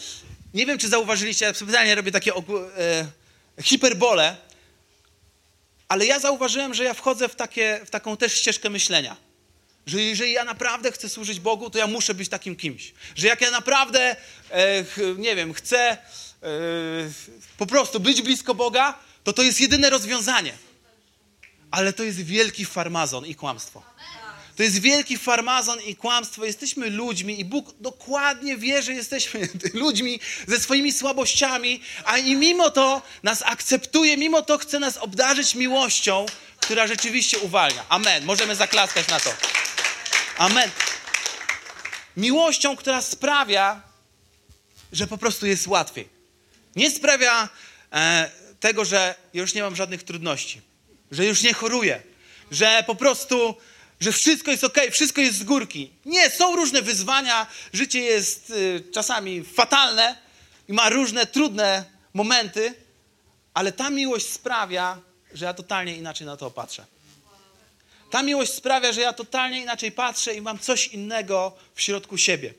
[0.54, 2.42] Nie wiem, czy zauważyliście, ja specjalnie robię takie e,
[3.64, 4.36] hiperbole,
[5.88, 9.25] ale ja zauważyłem, że ja wchodzę w, takie, w taką też ścieżkę myślenia.
[9.86, 12.94] Że jeżeli ja naprawdę chcę służyć Bogu, to ja muszę być takim kimś.
[13.16, 14.16] Że jak ja naprawdę,
[14.52, 14.86] e,
[15.18, 15.98] nie wiem, chcę e,
[17.58, 20.54] po prostu być blisko Boga, to to jest jedyne rozwiązanie.
[21.72, 23.84] Ale to jest wielki farmazon i kłamstwo.
[24.56, 26.46] To jest wielki farmazon i kłamstwo.
[26.46, 32.70] Jesteśmy ludźmi i Bóg dokładnie wie, że jesteśmy ludźmi ze swoimi słabościami, a i mimo
[32.72, 36.26] to nas akceptuje, mimo to chce nas obdarzyć miłością,
[36.60, 37.86] która rzeczywiście uwalnia.
[37.90, 38.26] Amen.
[38.26, 39.30] Możemy zaklaskać na to.
[40.38, 40.72] Amen.
[42.18, 43.82] Miłością, która sprawia,
[44.92, 46.10] że po prostu jest łatwiej.
[46.76, 47.50] Nie sprawia
[47.94, 50.62] e, tego, że już nie mam żadnych trudności,
[51.12, 52.02] że już nie choruję,
[52.52, 53.56] że po prostu
[54.00, 55.92] że wszystko jest ok, wszystko jest z górki.
[56.06, 60.18] Nie, są różne wyzwania, życie jest y, czasami fatalne
[60.68, 62.74] i ma różne trudne momenty,
[63.54, 65.02] ale ta miłość sprawia,
[65.34, 66.86] że ja totalnie inaczej na to patrzę.
[68.10, 72.54] Ta miłość sprawia, że ja totalnie inaczej patrzę i mam coś innego w środku siebie.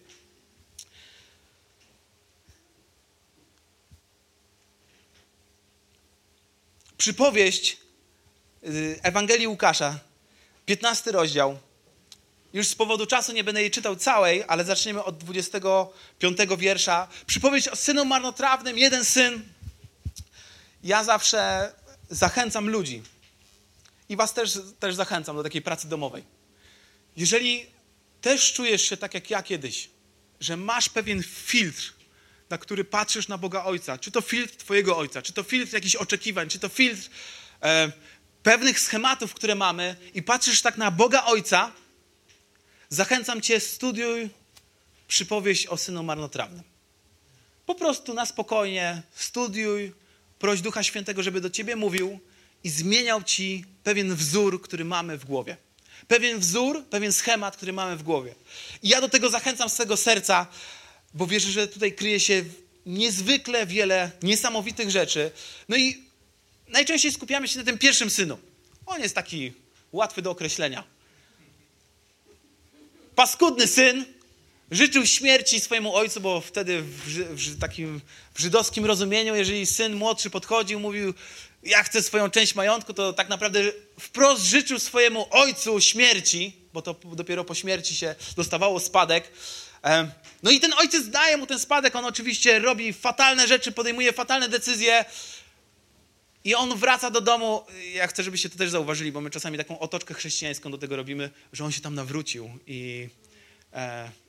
[6.98, 7.76] Przypowieść
[8.64, 9.98] y, Ewangelii Łukasza,
[10.66, 11.58] 15 rozdział.
[12.52, 17.08] Już z powodu czasu nie będę jej czytał całej, ale zaczniemy od 25 wiersza.
[17.26, 19.42] Przypowieść o synu marnotrawnym, jeden syn.
[20.84, 21.72] Ja zawsze
[22.10, 23.02] zachęcam ludzi
[24.08, 26.24] i was też, też zachęcam do takiej pracy domowej.
[27.16, 27.66] Jeżeli
[28.20, 29.90] też czujesz się tak jak ja kiedyś,
[30.40, 31.92] że masz pewien filtr,
[32.50, 35.96] na który patrzysz na Boga Ojca, czy to filtr Twojego Ojca, czy to filtr jakichś
[35.96, 37.10] oczekiwań, czy to filtr
[37.62, 37.92] e,
[38.42, 41.72] pewnych schematów, które mamy, i patrzysz tak na Boga Ojca,
[42.88, 44.30] zachęcam Cię, studiuj
[45.08, 46.62] przypowieść o synu marnotrawnym.
[47.66, 49.92] Po prostu na spokojnie studiuj,
[50.38, 52.20] proś Ducha Świętego, żeby do Ciebie mówił
[52.66, 55.56] i zmieniał Ci pewien wzór, który mamy w głowie.
[56.08, 58.34] Pewien wzór, pewien schemat, który mamy w głowie.
[58.82, 60.46] I ja do tego zachęcam z tego serca,
[61.14, 62.44] bo wierzę, że tutaj kryje się
[62.86, 65.30] niezwykle wiele niesamowitych rzeczy.
[65.68, 66.02] No i
[66.68, 68.38] najczęściej skupiamy się na tym pierwszym synu.
[68.86, 69.52] On jest taki
[69.92, 70.84] łatwy do określenia.
[73.14, 74.04] Paskudny syn
[74.70, 78.00] życzył śmierci swojemu ojcu, bo wtedy w, w, takim
[78.34, 81.14] w żydowskim rozumieniu, jeżeli syn młodszy podchodził, mówił,
[81.66, 83.60] ja chcę swoją część majątku, to tak naprawdę
[84.00, 89.32] wprost życzył swojemu ojcu śmierci, bo to dopiero po śmierci się dostawało spadek.
[90.42, 94.48] No i ten ojciec daje mu ten spadek, on oczywiście robi fatalne rzeczy, podejmuje fatalne
[94.48, 95.04] decyzje
[96.44, 97.66] i on wraca do domu.
[97.92, 101.30] Ja chcę, żebyście to też zauważyli, bo my czasami taką otoczkę chrześcijańską do tego robimy,
[101.52, 103.08] że on się tam nawrócił i,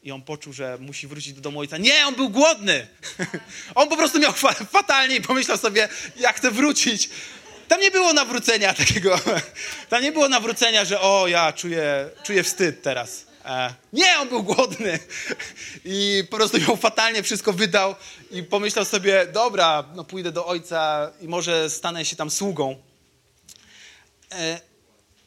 [0.03, 1.77] i on poczuł, że musi wrócić do domu ojca.
[1.77, 2.87] Nie, on był głodny!
[3.75, 7.09] on po prostu miał fa fatalnie i pomyślał sobie, jak chcę wrócić.
[7.67, 9.19] Tam nie było nawrócenia takiego.
[9.89, 13.25] Tam nie było nawrócenia, że o, ja czuję, czuję wstyd teraz.
[13.45, 14.99] E, nie, on był głodny
[15.85, 17.95] i po prostu miał fatalnie, wszystko wydał
[18.31, 22.75] i pomyślał sobie, dobra, no pójdę do ojca i może stanę się tam sługą.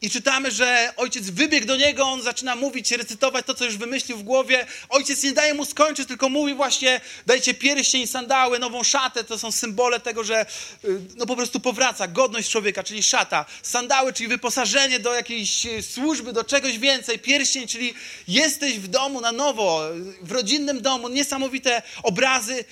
[0.03, 4.19] I czytamy, że ojciec wybiegł do niego, on zaczyna mówić, recytować to, co już wymyślił
[4.19, 4.67] w głowie.
[4.89, 9.25] Ojciec nie daje mu skończyć, tylko mówi właśnie, dajcie pierścień, sandały, nową szatę.
[9.25, 10.47] To są symbole tego, że
[10.85, 13.47] y, no po prostu powraca godność człowieka, czyli szata.
[13.63, 17.19] Sandały, czyli wyposażenie do jakiejś y, służby, do czegoś więcej.
[17.19, 17.95] Pierścień, czyli
[18.29, 19.83] jesteś w domu na nowo,
[20.23, 21.09] w rodzinnym domu.
[21.09, 22.65] Niesamowite obrazy.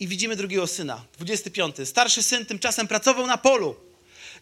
[0.00, 1.76] I widzimy drugiego syna, 25.
[1.84, 3.93] Starszy syn tymczasem pracował na polu.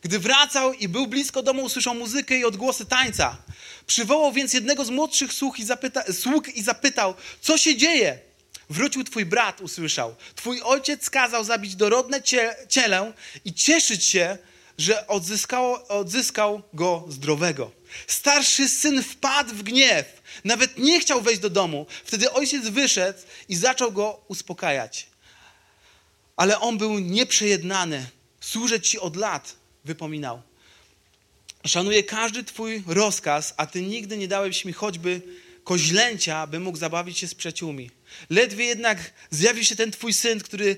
[0.02, 3.36] Gdy wracał i był blisko domu, usłyszał muzykę i odgłosy tańca.
[3.86, 8.18] Przywołał więc jednego z młodszych sług i, zapyta, sług i zapytał, co się dzieje?
[8.70, 10.14] Wrócił twój brat, usłyszał.
[10.34, 13.12] Twój ojciec kazał zabić dorodne cie, cielę
[13.44, 14.38] i cieszyć się,
[14.78, 15.08] że
[15.88, 17.70] odzyskał, go zdrowego.
[18.06, 20.22] Starszy syn wpadł w gniew.
[20.44, 21.86] Nawet nie chciał wejść do domu.
[22.04, 25.06] Wtedy ojciec wyszedł i zaczął go uspokajać.
[26.36, 28.06] Ale on był nieprzejednany.
[28.40, 30.42] Służę ci od lat wypominał.
[31.66, 35.20] Szanuję każdy Twój rozkaz, a Ty nigdy nie dałeś mi choćby
[35.64, 37.90] koźlęcia, by mógł zabawić się z przyjaciółmi.
[38.30, 40.76] Ledwie jednak zjawił się ten Twój syn, który,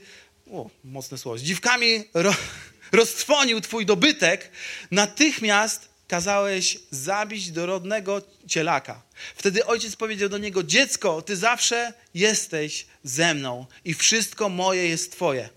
[0.51, 2.35] o, mocne słowo, z dziwkami ro,
[2.93, 4.51] roztrwonił Twój dobytek,
[4.91, 9.03] natychmiast kazałeś zabić dorodnego cielaka.
[9.37, 15.13] Wtedy ojciec powiedział do niego, dziecko, Ty zawsze jesteś ze mną i wszystko moje jest
[15.13, 15.49] Twoje.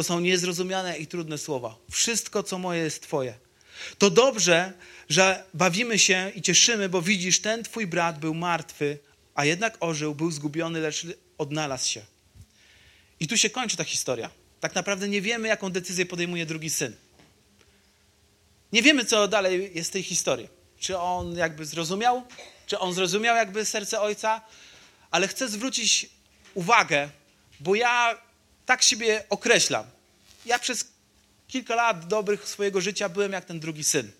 [0.00, 1.76] To są niezrozumiane i trudne słowa.
[1.90, 3.34] Wszystko, co moje, jest Twoje.
[3.98, 4.72] To dobrze,
[5.08, 8.98] że bawimy się i cieszymy, bo widzisz, ten Twój brat był martwy,
[9.34, 11.06] a jednak ożył, był zgubiony, lecz
[11.38, 12.02] odnalazł się.
[13.20, 14.30] I tu się kończy ta historia.
[14.60, 16.96] Tak naprawdę nie wiemy, jaką decyzję podejmuje drugi syn.
[18.72, 20.48] Nie wiemy, co dalej jest w tej historii.
[20.78, 22.22] Czy on jakby zrozumiał,
[22.66, 24.40] czy on zrozumiał jakby serce ojca,
[25.10, 26.10] ale chcę zwrócić
[26.54, 27.08] uwagę,
[27.60, 28.29] bo ja
[28.70, 29.84] tak siebie określam.
[30.46, 30.84] Ja przez
[31.48, 34.12] kilka lat dobrych swojego życia byłem jak ten drugi syn.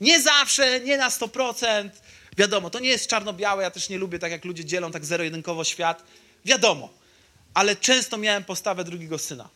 [0.00, 1.88] Nie zawsze, nie na 100%.
[2.36, 5.64] Wiadomo, to nie jest czarno-białe, ja też nie lubię tak jak ludzie dzielą tak zero-jedynkowo
[5.64, 6.02] świat.
[6.44, 6.88] Wiadomo,
[7.54, 9.48] ale często miałem postawę drugiego syna.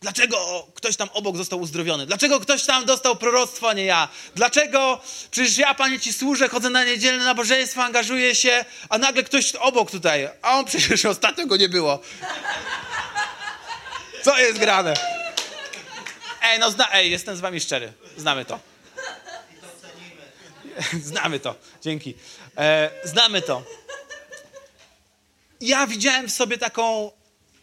[0.00, 2.06] Dlaczego ktoś tam obok został uzdrowiony?
[2.06, 4.08] Dlaczego ktoś tam dostał proroctwo, a nie ja?
[4.34, 9.54] Dlaczego przecież ja, Panie, Ci służę, chodzę na niedzielne nabożeństwo, angażuję się, a nagle ktoś
[9.54, 12.00] obok tutaj, a on przecież ostatnio go nie było.
[14.26, 14.94] Co jest grane?
[16.42, 17.92] Ej, no zna, ej, jestem z wami szczery.
[18.16, 18.60] Znamy to.
[21.10, 21.54] Znamy to.
[21.82, 22.14] Dzięki.
[22.56, 23.64] E, znamy to.
[25.60, 27.10] Ja widziałem w sobie taką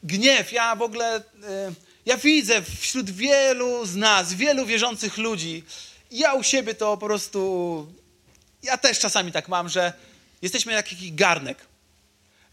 [0.03, 0.51] gniew.
[0.51, 1.21] Ja w ogóle, e,
[2.05, 5.63] ja widzę wśród wielu z nas, wielu wierzących ludzi,
[6.11, 7.93] ja u siebie to po prostu,
[8.63, 9.93] ja też czasami tak mam, że
[10.41, 11.57] jesteśmy jak jakiś garnek.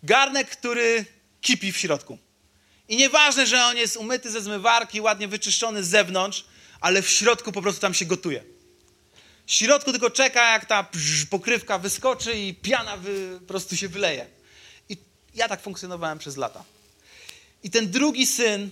[0.02, 1.04] Garnek, który
[1.40, 2.18] kipi w środku.
[2.90, 6.44] I nieważne, że on jest umyty ze zmywarki, ładnie wyczyszczony z zewnątrz,
[6.80, 8.44] ale w środku po prostu tam się gotuje.
[9.46, 10.90] W środku tylko czeka, jak ta
[11.30, 14.26] pokrywka wyskoczy i piana wy, po prostu się wyleje.
[14.88, 14.96] I
[15.34, 16.64] ja tak funkcjonowałem przez lata.
[17.62, 18.70] I ten drugi syn,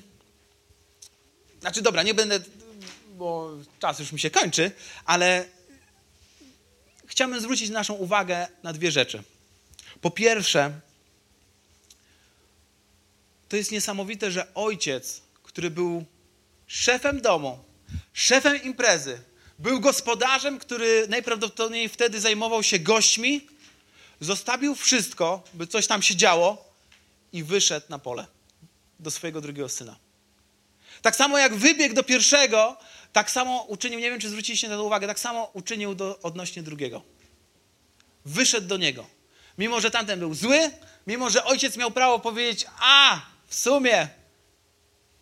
[1.60, 2.40] znaczy dobra, nie będę,
[3.08, 4.70] bo czas już mi się kończy,
[5.04, 5.44] ale
[7.06, 9.22] chciałbym zwrócić naszą uwagę na dwie rzeczy.
[10.00, 10.80] Po pierwsze,
[13.48, 16.04] to jest niesamowite, że ojciec, który był
[16.66, 17.58] szefem domu,
[18.12, 19.20] szefem imprezy,
[19.58, 23.46] był gospodarzem, który najprawdopodobniej wtedy zajmował się gośćmi,
[24.20, 26.74] zostawił wszystko, by coś tam się działo
[27.32, 28.26] i wyszedł na pole
[29.00, 29.96] do swojego drugiego syna.
[31.02, 32.76] Tak samo jak wybiegł do pierwszego,
[33.12, 36.62] tak samo uczynił, nie wiem czy zwróciliście na to uwagę, tak samo uczynił do, odnośnie
[36.62, 37.02] drugiego.
[38.24, 39.06] Wyszedł do niego.
[39.58, 40.70] Mimo, że tamten był zły,
[41.06, 44.08] mimo, że ojciec miał prawo powiedzieć, a w sumie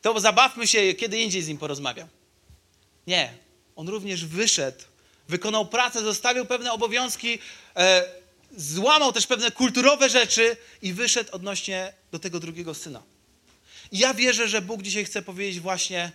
[0.03, 2.09] to zabawmy się, kiedy indziej z nim porozmawiam.
[3.07, 3.33] Nie.
[3.77, 4.85] On również wyszedł,
[5.29, 7.39] wykonał pracę, zostawił pewne obowiązki,
[7.77, 8.05] e,
[8.57, 13.03] złamał też pewne kulturowe rzeczy i wyszedł odnośnie do tego drugiego syna.
[13.93, 16.13] I ja wierzę, że Bóg dzisiaj chce powiedzieć właśnie,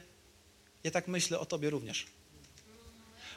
[0.84, 2.06] ja tak myślę o Tobie również.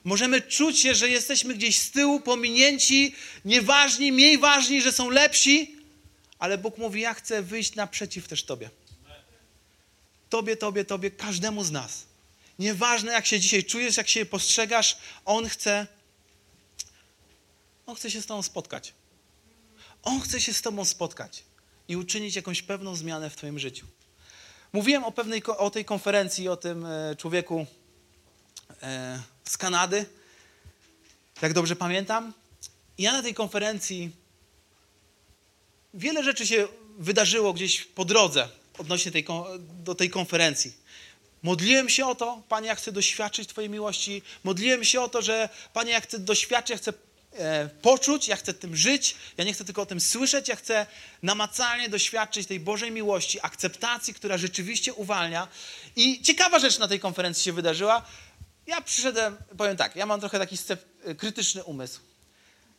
[0.04, 5.73] Możemy czuć się, że jesteśmy gdzieś z tyłu, pominięci, nieważni, mniej ważni, że są lepsi,
[6.44, 8.70] ale Bóg mówi: Ja chcę wyjść naprzeciw też Tobie.
[10.30, 12.04] Tobie, Tobie, Tobie, każdemu z nas.
[12.58, 15.86] Nieważne, jak się dzisiaj czujesz, jak się postrzegasz, On chce.
[17.86, 18.92] On chce się z Tobą spotkać.
[20.02, 21.44] On chce się z Tobą spotkać
[21.88, 23.86] i uczynić jakąś pewną zmianę w Twoim życiu.
[24.72, 27.66] Mówiłem o, pewnej, o tej konferencji, o tym e, człowieku
[28.82, 30.06] e, z Kanady,
[31.42, 32.32] jak dobrze pamiętam.
[32.98, 34.23] Ja na tej konferencji
[35.94, 39.26] wiele rzeczy się wydarzyło gdzieś po drodze odnośnie tej,
[39.58, 40.72] do tej konferencji.
[41.42, 44.22] Modliłem się o to, Panie, ja chcę doświadczyć Twojej miłości.
[44.44, 46.92] Modliłem się o to, że Panie, ja chcę doświadczyć, ja chcę
[47.32, 49.16] e, poczuć, ja chcę tym żyć.
[49.36, 50.86] Ja nie chcę tylko o tym słyszeć, ja chcę
[51.22, 55.48] namacalnie doświadczyć tej Bożej miłości, akceptacji, która rzeczywiście uwalnia.
[55.96, 58.02] I ciekawa rzecz na tej konferencji się wydarzyła.
[58.66, 60.56] Ja przyszedłem, powiem tak, ja mam trochę taki
[61.16, 62.00] krytyczny umysł.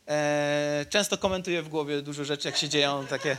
[0.07, 3.37] E, często komentuję w głowie dużo rzeczy, jak się dzieją takie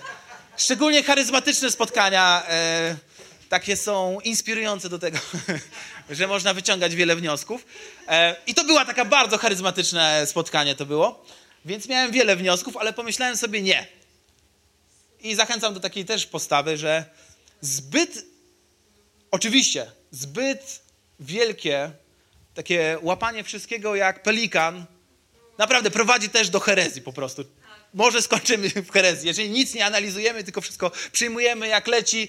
[0.57, 2.47] szczególnie charyzmatyczne spotkania.
[2.49, 2.97] E,
[3.49, 5.19] takie są inspirujące do tego,
[6.11, 7.67] że można wyciągać wiele wniosków.
[8.09, 11.25] E, I to była taka bardzo charyzmatyczne spotkanie to było.
[11.65, 13.87] Więc miałem wiele wniosków, ale pomyślałem sobie nie.
[15.21, 17.05] I zachęcam do takiej też postawy, że
[17.61, 18.27] zbyt,
[19.31, 20.83] oczywiście, zbyt
[21.21, 21.91] wielkie
[22.55, 24.87] takie łapanie wszystkiego jak pelikan
[25.59, 27.45] naprawdę prowadzi też do herezji po prostu.
[27.95, 29.29] Może skończymy w herezji.
[29.29, 32.29] Jeżeli nic nie analizujemy, tylko wszystko przyjmujemy jak leci,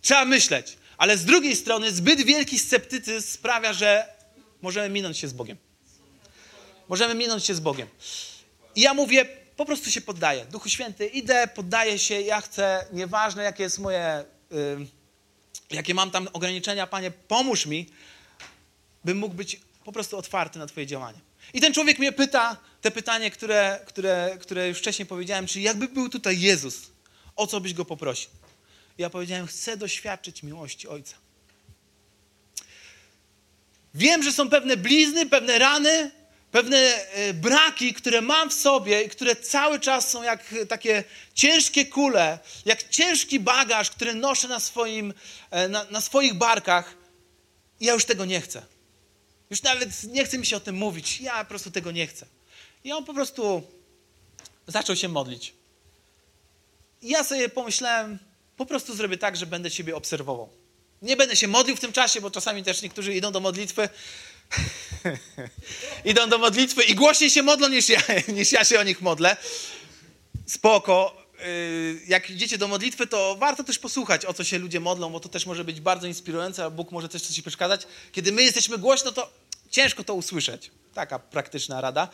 [0.00, 0.78] trzeba myśleć.
[0.96, 4.08] Ale z drugiej strony zbyt wielki sceptycyzm sprawia, że
[4.62, 5.56] możemy minąć się z Bogiem.
[6.88, 7.88] Możemy minąć się z Bogiem.
[8.76, 10.44] I ja mówię, po prostu się poddaję.
[10.44, 14.86] Duchu Święty, idę, poddaję się, ja chcę, nieważne jakie jest moje, y,
[15.70, 17.86] jakie mam tam ograniczenia, Panie, pomóż mi,
[19.04, 21.18] bym mógł być po prostu otwarty na Twoje działanie.
[21.54, 25.88] I ten człowiek mnie pyta te pytanie, które, które, które już wcześniej powiedziałem, czyli jakby
[25.88, 26.76] był tutaj Jezus,
[27.36, 28.30] o co byś go poprosił?
[29.00, 31.16] ja powiedziałem, chcę doświadczyć miłości Ojca.
[33.94, 36.10] Wiem, że są pewne blizny, pewne rany,
[36.52, 41.86] pewne e, braki, które mam w sobie i które cały czas są jak takie ciężkie
[41.86, 45.14] kule, jak ciężki bagaż, który noszę na, swoim,
[45.50, 46.94] e, na, na swoich barkach.
[47.80, 48.62] I ja już tego nie chcę.
[49.50, 51.20] Już nawet nie chce mi się o tym mówić.
[51.20, 52.26] Ja po prostu tego nie chcę.
[52.84, 53.62] I on po prostu
[54.66, 55.54] zaczął się modlić.
[57.02, 58.18] I ja sobie pomyślałem,
[58.56, 60.48] po prostu zrobię tak, że będę Ciebie obserwował.
[61.02, 63.88] Nie będę się modlił w tym czasie, bo czasami też niektórzy idą do modlitwy.
[66.04, 68.00] idą do modlitwy i głośniej się modlą niż ja,
[68.38, 69.36] niż ja się o nich modlę.
[70.46, 71.16] Spoko.
[71.44, 75.20] Y, jak idziecie do modlitwy, to warto też posłuchać, o co się ludzie modlą, bo
[75.20, 77.86] to też może być bardzo inspirujące, a Bóg może też coś ci przeszkadzać.
[78.12, 79.32] Kiedy my jesteśmy głośno, to
[79.70, 80.70] ciężko to usłyszeć.
[80.94, 82.08] Taka praktyczna rada.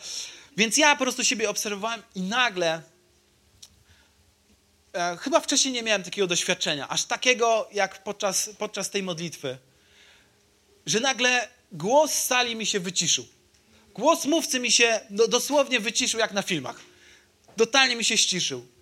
[0.57, 2.81] Więc ja po prostu siebie obserwowałem i nagle,
[4.93, 9.57] e, chyba wcześniej nie miałem takiego doświadczenia, aż takiego jak podczas, podczas tej modlitwy,
[10.85, 13.25] że nagle głos z sali mi się wyciszył.
[13.93, 16.79] Głos mówcy mi się no, dosłownie wyciszył jak na filmach.
[17.57, 18.76] Totalnie mi się ściszył.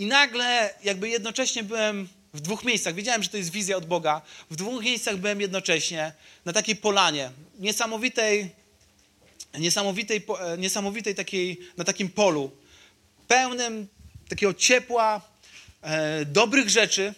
[0.00, 2.94] I nagle jakby jednocześnie byłem w dwóch miejscach.
[2.94, 4.22] Wiedziałem, że to jest wizja od Boga.
[4.50, 6.12] W dwóch miejscach byłem jednocześnie
[6.44, 8.50] na takiej polanie, niesamowitej,
[9.58, 12.50] niesamowitej, e, niesamowitej takiej, na takim polu,
[13.28, 13.88] pełnym
[14.28, 15.20] takiego ciepła,
[15.82, 17.14] e, dobrych rzeczy.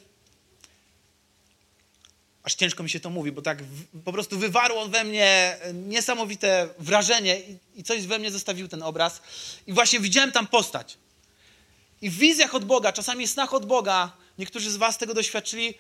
[2.43, 6.69] aż ciężko mi się to mówi, bo tak w, po prostu wywarło we mnie niesamowite
[6.79, 9.23] wrażenie i, i coś we mnie zostawił ten obraz.
[9.67, 10.99] I właśnie widziałem tam postać.
[12.03, 15.75] I w wizjach od Boga, czasami snach od Boga, niektórzy z Was tego doświadczyli,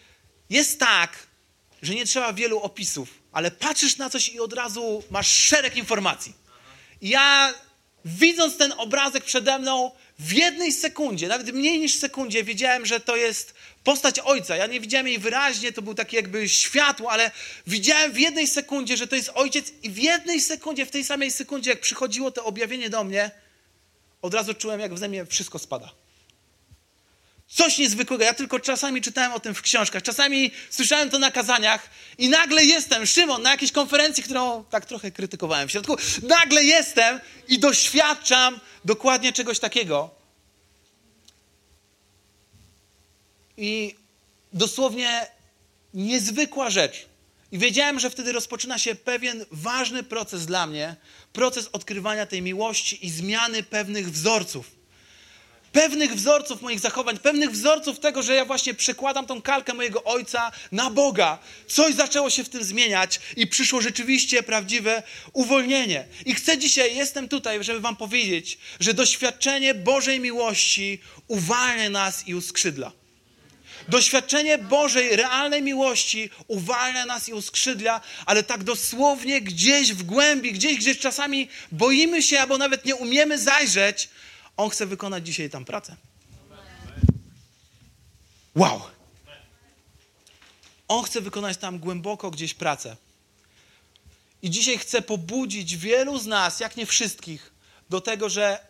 [0.50, 1.26] jest tak,
[1.82, 6.34] że nie trzeba wielu opisów, ale patrzysz na coś i od razu masz szereg informacji.
[7.00, 7.54] I ja,
[8.04, 13.16] widząc ten obrazek przede mną, w jednej sekundzie, nawet mniej niż sekundzie, wiedziałem, że to
[13.16, 13.54] jest
[13.84, 14.56] postać ojca.
[14.56, 17.30] Ja nie widziałem jej wyraźnie, to był taki jakby światło, ale
[17.66, 21.30] widziałem w jednej sekundzie, że to jest ojciec, i w jednej sekundzie, w tej samej
[21.30, 23.30] sekundzie, jak przychodziło to objawienie do mnie,
[24.22, 26.01] od razu czułem, jak w mnie wszystko spada.
[27.54, 28.24] Coś niezwykłego.
[28.24, 32.64] Ja tylko czasami czytałem o tym w książkach, czasami słyszałem to na kazaniach i nagle
[32.64, 38.60] jestem, Szymon, na jakiejś konferencji, którą tak trochę krytykowałem w środku, nagle jestem i doświadczam
[38.84, 40.10] dokładnie czegoś takiego.
[43.56, 43.94] I
[44.52, 45.26] dosłownie
[45.94, 47.06] niezwykła rzecz.
[47.52, 50.96] I wiedziałem, że wtedy rozpoczyna się pewien ważny proces dla mnie,
[51.32, 54.81] proces odkrywania tej miłości i zmiany pewnych wzorców
[55.72, 60.52] pewnych wzorców moich zachowań, pewnych wzorców tego, że ja właśnie przekładam tą kalkę mojego ojca
[60.72, 61.38] na Boga.
[61.66, 65.02] Coś zaczęło się w tym zmieniać i przyszło rzeczywiście prawdziwe
[65.32, 66.04] uwolnienie.
[66.26, 72.34] I chcę dzisiaj, jestem tutaj, żeby Wam powiedzieć, że doświadczenie Bożej miłości uwalnia nas i
[72.34, 72.92] uskrzydla.
[73.88, 80.76] Doświadczenie Bożej, realnej miłości uwalnia nas i uskrzydla, ale tak dosłownie gdzieś w głębi, gdzieś,
[80.76, 84.08] gdzieś czasami boimy się albo nawet nie umiemy zajrzeć,
[84.56, 85.96] on chce wykonać dzisiaj tam pracę.
[88.54, 88.80] Wow!
[90.88, 92.96] On chce wykonać tam głęboko gdzieś pracę.
[94.42, 97.52] I dzisiaj chce pobudzić wielu z nas, jak nie wszystkich,
[97.90, 98.66] do tego, że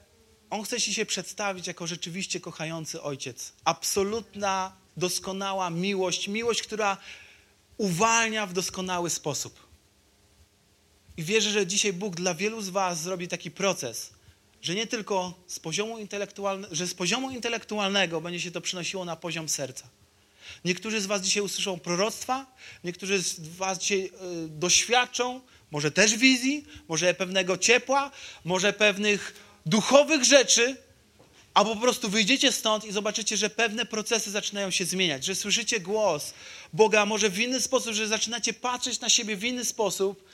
[0.51, 3.53] On chce się przedstawić jako rzeczywiście kochający ojciec.
[3.65, 6.97] Absolutna, doskonała miłość, miłość, która
[7.79, 9.61] uwalnia w doskonały sposób.
[11.17, 14.11] I wierzę, że dzisiaj Bóg dla wielu z Was zrobi taki proces,
[14.63, 19.17] że nie tylko z poziomu, intelektualnego, że z poziomu intelektualnego będzie się to przynosiło na
[19.17, 19.89] poziom serca.
[20.65, 22.47] Niektórzy z Was dzisiaj usłyszą proroctwa,
[22.85, 24.11] niektórzy z Was dzisiaj y,
[24.49, 25.41] doświadczą
[25.71, 28.11] może też wizji, może pewnego ciepła,
[28.45, 29.35] może pewnych
[29.67, 30.77] duchowych rzeczy,
[31.55, 35.81] albo po prostu wyjdziecie stąd i zobaczycie, że pewne procesy zaczynają się zmieniać, że słyszycie
[35.81, 36.35] głos
[36.73, 40.25] Boga może w inny sposób, że zaczynacie patrzeć na siebie w inny sposób.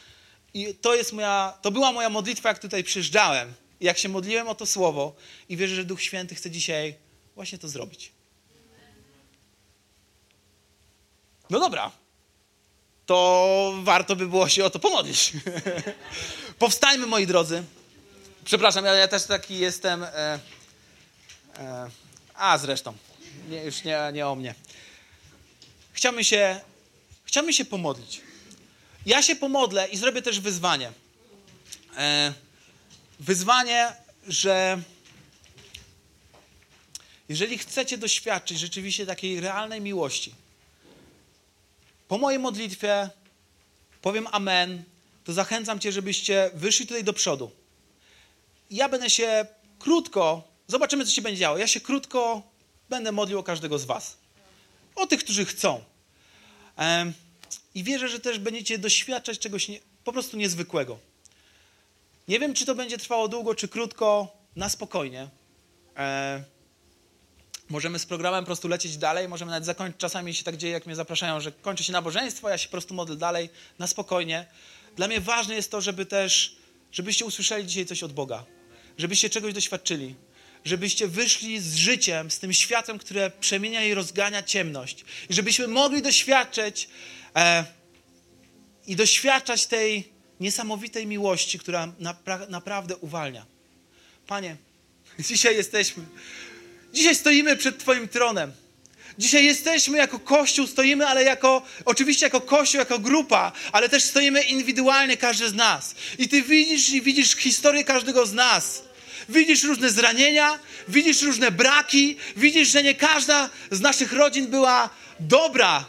[0.54, 4.54] I to jest moja, to była moja modlitwa, jak tutaj przyjeżdżałem jak się modliłem o
[4.54, 5.16] to słowo
[5.48, 6.94] i wierzę, że Duch Święty chce dzisiaj
[7.34, 8.12] właśnie to zrobić.
[11.50, 11.90] No dobra,
[13.06, 15.32] to warto by było się o to pomodlić.
[16.58, 17.64] Powstajmy, moi drodzy.
[18.44, 20.04] Przepraszam, ja, ja też taki jestem.
[20.04, 20.38] E,
[21.58, 21.90] e,
[22.34, 22.94] a zresztą,
[23.48, 24.54] nie, już nie, nie o mnie.
[25.92, 26.60] Chciałbym się,
[27.24, 28.20] chciałbym się pomodlić.
[29.06, 30.92] Ja się pomodlę i zrobię też wyzwanie.
[31.96, 32.32] E,
[33.20, 33.92] wyzwanie,
[34.28, 34.82] że
[37.28, 40.34] jeżeli chcecie doświadczyć rzeczywiście takiej realnej miłości,
[42.08, 43.10] po mojej modlitwie
[44.02, 44.84] powiem Amen,
[45.24, 47.50] to zachęcam Cię, żebyście wyszli tutaj do przodu.
[48.70, 49.46] Ja będę się
[49.78, 51.58] krótko, zobaczymy, co się będzie działo.
[51.58, 52.42] Ja się krótko
[52.88, 54.16] będę modlił o każdego z Was.
[54.94, 55.84] O tych, którzy chcą.
[57.74, 60.98] I wierzę, że też będziecie doświadczać czegoś nie, po prostu niezwykłego.
[62.28, 65.28] Nie wiem, czy to będzie trwało długo, czy krótko, na spokojnie.
[65.96, 66.44] E,
[67.68, 70.00] możemy z programem po prostu lecieć dalej, możemy nawet zakończyć.
[70.00, 72.94] Czasami się tak dzieje, jak mnie zapraszają, że kończy się nabożeństwo, ja się po prostu
[72.94, 74.46] modlę dalej, na spokojnie.
[74.96, 76.56] Dla mnie ważne jest to, żeby też,
[76.92, 78.44] żebyście usłyszeli dzisiaj coś od Boga,
[78.98, 80.14] żebyście czegoś doświadczyli,
[80.64, 85.04] żebyście wyszli z życiem, z tym światem, które przemienia i rozgania ciemność.
[85.30, 86.88] I żebyśmy mogli doświadczyć
[87.36, 87.64] e,
[88.86, 93.46] i doświadczać tej niesamowitej miłości, która napra naprawdę uwalnia.
[94.26, 94.56] Panie,
[95.28, 96.04] dzisiaj jesteśmy.
[96.92, 98.52] Dzisiaj stoimy przed Twoim tronem.
[99.18, 104.42] Dzisiaj jesteśmy jako Kościół, stoimy, ale jako, oczywiście jako Kościół, jako grupa, ale też stoimy
[104.42, 105.94] indywidualnie, każdy z nas.
[106.18, 108.82] I Ty widzisz i widzisz historię każdego z nas.
[109.28, 110.58] Widzisz różne zranienia,
[110.88, 115.84] widzisz różne braki, widzisz, że nie każda z naszych rodzin była dobra,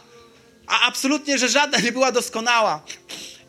[0.66, 2.82] a absolutnie, że żadna nie była doskonała.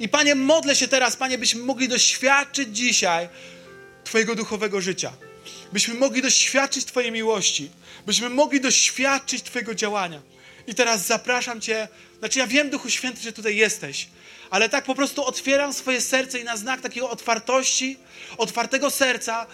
[0.02, 3.30] I Panie, modlę się teraz, Panie, byśmy mogli doświadczyć dzisiaj
[4.04, 5.14] Twojego duchowego życia.
[5.74, 7.70] Byśmy mogli doświadczyć Twojej miłości.
[8.06, 10.22] Byśmy mogli doświadczyć Twojego działania.
[10.68, 11.88] I teraz zapraszam Cię,
[12.20, 14.08] znaczy ja wiem, Duchu Święty, że tutaj jesteś,
[14.50, 17.98] ale tak po prostu otwieram swoje serce i na znak takiej otwartości,
[18.38, 19.48] otwartego serca,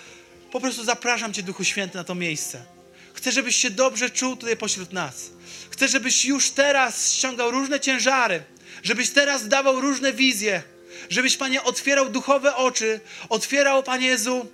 [0.52, 2.66] po prostu zapraszam Cię, Duchu Święty, na to miejsce.
[3.14, 5.30] Chcę, żebyś się dobrze czuł tutaj pośród nas.
[5.70, 8.44] Chcę, żebyś już teraz ściągał różne ciężary,
[8.84, 10.64] żebyś teraz dawał różne wizje,
[11.10, 13.00] żebyś, Panie, otwierał duchowe oczy,
[13.30, 14.46] otwierał, Panie Jezu,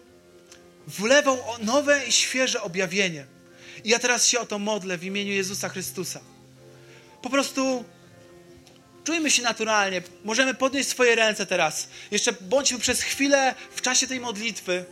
[0.87, 3.25] wlewał nowe i świeże objawienie.
[3.83, 6.21] I ja teraz się o to modlę w imieniu Jezusa Chrystusa.
[7.21, 7.85] Po prostu
[9.03, 10.01] czujmy się naturalnie.
[10.23, 11.87] Możemy podnieść swoje ręce teraz.
[12.11, 14.85] Jeszcze bądźmy przez chwilę w czasie tej modlitwy.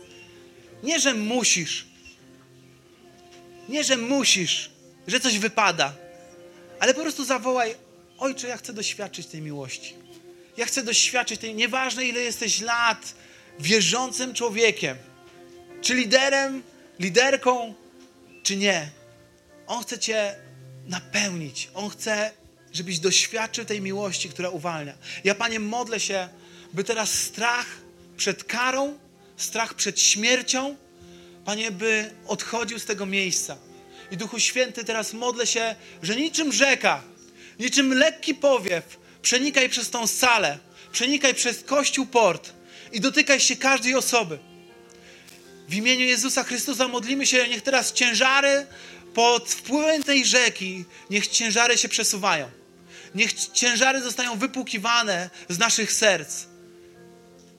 [0.82, 1.86] Nie, że musisz.
[3.68, 4.70] Nie, że musisz,
[5.06, 5.94] że coś wypada.
[6.80, 7.74] Ale po prostu zawołaj,
[8.22, 9.94] Ojcze, ja chcę doświadczyć tej miłości.
[10.56, 13.14] Ja chcę doświadczyć tej, nieważne ile jesteś lat,
[13.58, 14.96] wierzącym człowiekiem,
[15.80, 16.62] czy liderem,
[16.98, 17.74] liderką,
[18.42, 18.90] czy nie.
[19.66, 20.34] On chce Cię
[20.86, 21.70] napełnić.
[21.74, 22.30] On chce,
[22.72, 24.94] żebyś doświadczył tej miłości, która uwalnia.
[25.24, 26.28] Ja, Panie, modlę się,
[26.72, 27.66] by teraz strach
[28.16, 28.98] przed karą,
[29.36, 30.76] strach przed śmiercią,
[31.44, 33.56] Panie, by odchodził z tego miejsca.
[34.10, 37.11] I Duchu Święty, teraz modlę się, że niczym rzeka,
[37.58, 40.58] niczym lekki powiew, przenikaj przez tą salę,
[40.92, 42.52] przenikaj przez Kościół Port
[42.92, 44.38] i dotykaj się każdej osoby.
[45.68, 48.66] W imieniu Jezusa Chrystusa modlimy się, niech teraz ciężary
[49.14, 52.50] pod wpływem tej rzeki, niech ciężary się przesuwają.
[53.14, 56.46] Niech ciężary zostają wypłukiwane z naszych serc.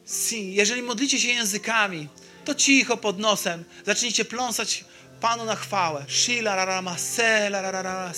[0.07, 2.07] Si, jeżeli modlicie się językami,
[2.45, 4.85] to cicho pod nosem zacznijcie pląsać
[5.21, 6.05] Panu na chwałę.
[6.07, 8.11] Si la la la se la la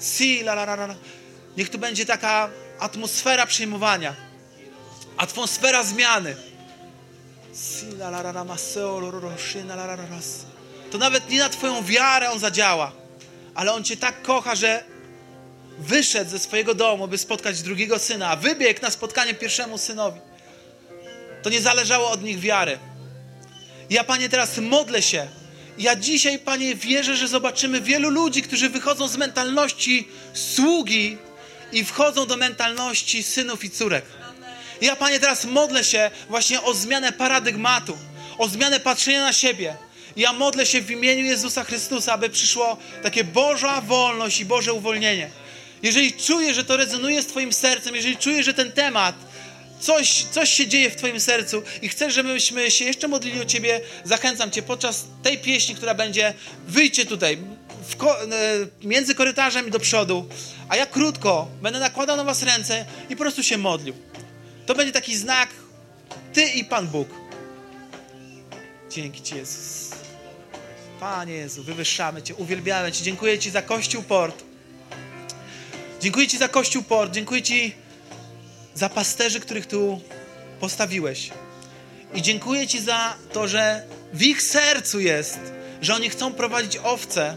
[0.00, 0.94] si la la la la.
[1.56, 4.14] Niech tu będzie taka atmosfera przyjmowania,
[5.16, 6.36] atmosfera zmiany.
[7.54, 8.44] Si la la la la
[9.76, 10.20] la la la
[10.90, 12.92] To nawet nie na Twoją wiarę On zadziała,
[13.54, 14.84] ale On Cię tak kocha, że
[15.78, 20.20] wyszedł ze swojego domu, by spotkać drugiego syna, a wybiegł na spotkanie pierwszemu synowi.
[21.42, 22.78] To nie zależało od nich wiary.
[23.90, 25.28] Ja, Panie, teraz modlę się.
[25.80, 31.16] Ja dzisiaj, Panie, wierzę, że zobaczymy wielu ludzi, którzy wychodzą z mentalności sługi
[31.72, 34.04] i wchodzą do mentalności synów i córek.
[34.80, 37.98] Ja, Panie, teraz modlę się właśnie o zmianę paradygmatu,
[38.38, 39.76] o zmianę patrzenia na siebie.
[40.16, 45.30] Ja modlę się w imieniu Jezusa Chrystusa, aby przyszło takie Boża wolność i Boże uwolnienie.
[45.82, 49.14] Jeżeli czujesz, że to rezonuje z Twoim sercem, jeżeli czujesz, że ten temat
[49.80, 53.80] coś, coś się dzieje w Twoim sercu i chcesz, żebyśmy się jeszcze modlili o Ciebie,
[54.04, 56.34] zachęcam Cię podczas tej pieśni, która będzie,
[56.66, 57.38] wyjdźcie tutaj,
[57.98, 58.26] ko e,
[58.82, 60.28] między korytarzem i do przodu,
[60.68, 63.94] a ja krótko będę nakładał na Was ręce i po prostu się modlił.
[64.66, 65.48] To będzie taki znak
[66.32, 67.08] Ty i Pan Bóg.
[68.90, 69.90] Dzięki Ci, Jezus.
[71.00, 73.04] Panie Jezu, wywyższamy Cię, uwielbiamy Cię.
[73.04, 74.44] Dziękuję Ci za Kościół Port.
[76.00, 77.12] Dziękuję Ci za Kościół Port.
[77.12, 77.74] Dziękuję Ci
[78.80, 80.00] za pasterzy, których tu
[80.60, 81.30] postawiłeś.
[82.14, 85.38] I dziękuję Ci za to, że w ich sercu jest,
[85.82, 87.36] że oni chcą prowadzić owce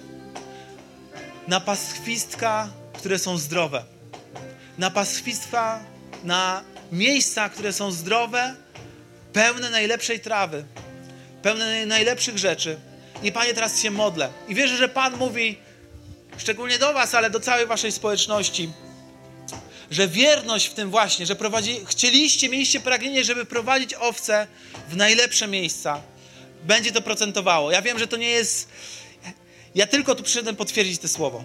[1.48, 3.84] na pastwistka, które są zdrowe.
[4.78, 5.80] Na pastwistwa,
[6.24, 8.56] na miejsca, które są zdrowe,
[9.34, 10.64] pełne najlepszej trawy,
[11.42, 12.80] pełne najlepszych rzeczy.
[13.24, 14.30] I Panie, teraz się modlę.
[14.48, 15.58] I wierzę, że Pan mówi,
[16.38, 18.70] szczególnie do Was, ale do całej Waszej społeczności,
[19.94, 24.48] że wierność w tym właśnie, że prowadzi, chcieliście, mieliście pragnienie, żeby prowadzić owce
[24.90, 26.02] w najlepsze miejsca,
[26.64, 27.72] będzie to procentowało.
[27.72, 28.70] Ja wiem, że to nie jest.
[29.76, 31.44] Ja tylko tu przyszedłem potwierdzić te słowo.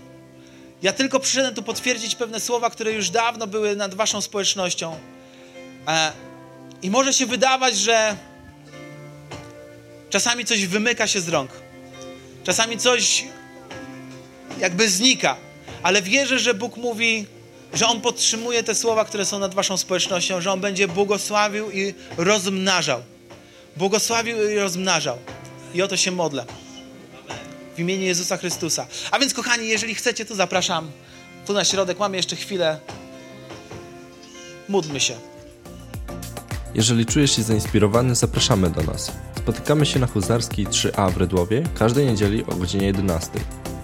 [0.82, 4.98] Ja tylko przyszedłem tu potwierdzić pewne słowa, które już dawno były nad Waszą społecznością.
[5.88, 6.12] E,
[6.82, 8.16] I może się wydawać, że
[10.10, 11.50] czasami coś wymyka się z rąk.
[12.44, 13.24] Czasami coś
[14.58, 15.36] jakby znika.
[15.82, 17.26] Ale wierzę, że Bóg mówi,
[17.72, 21.94] że On podtrzymuje te słowa, które są nad Waszą społecznością, że On będzie błogosławił i
[22.16, 23.02] rozmnażał.
[23.76, 25.18] Błogosławił i rozmnażał.
[25.74, 26.44] I o to się modlę.
[27.76, 28.86] W imieniu Jezusa Chrystusa.
[29.10, 30.90] A więc, kochani, jeżeli chcecie, to zapraszam
[31.46, 31.98] tu na środek.
[31.98, 32.78] Mamy jeszcze chwilę.
[34.68, 35.14] Módlmy się.
[36.74, 39.12] Jeżeli czujesz się zainspirowany, zapraszamy do nas.
[39.36, 43.30] Spotykamy się na Huzarskiej 3A w Rydłowie każdej niedzieli o godzinie 11.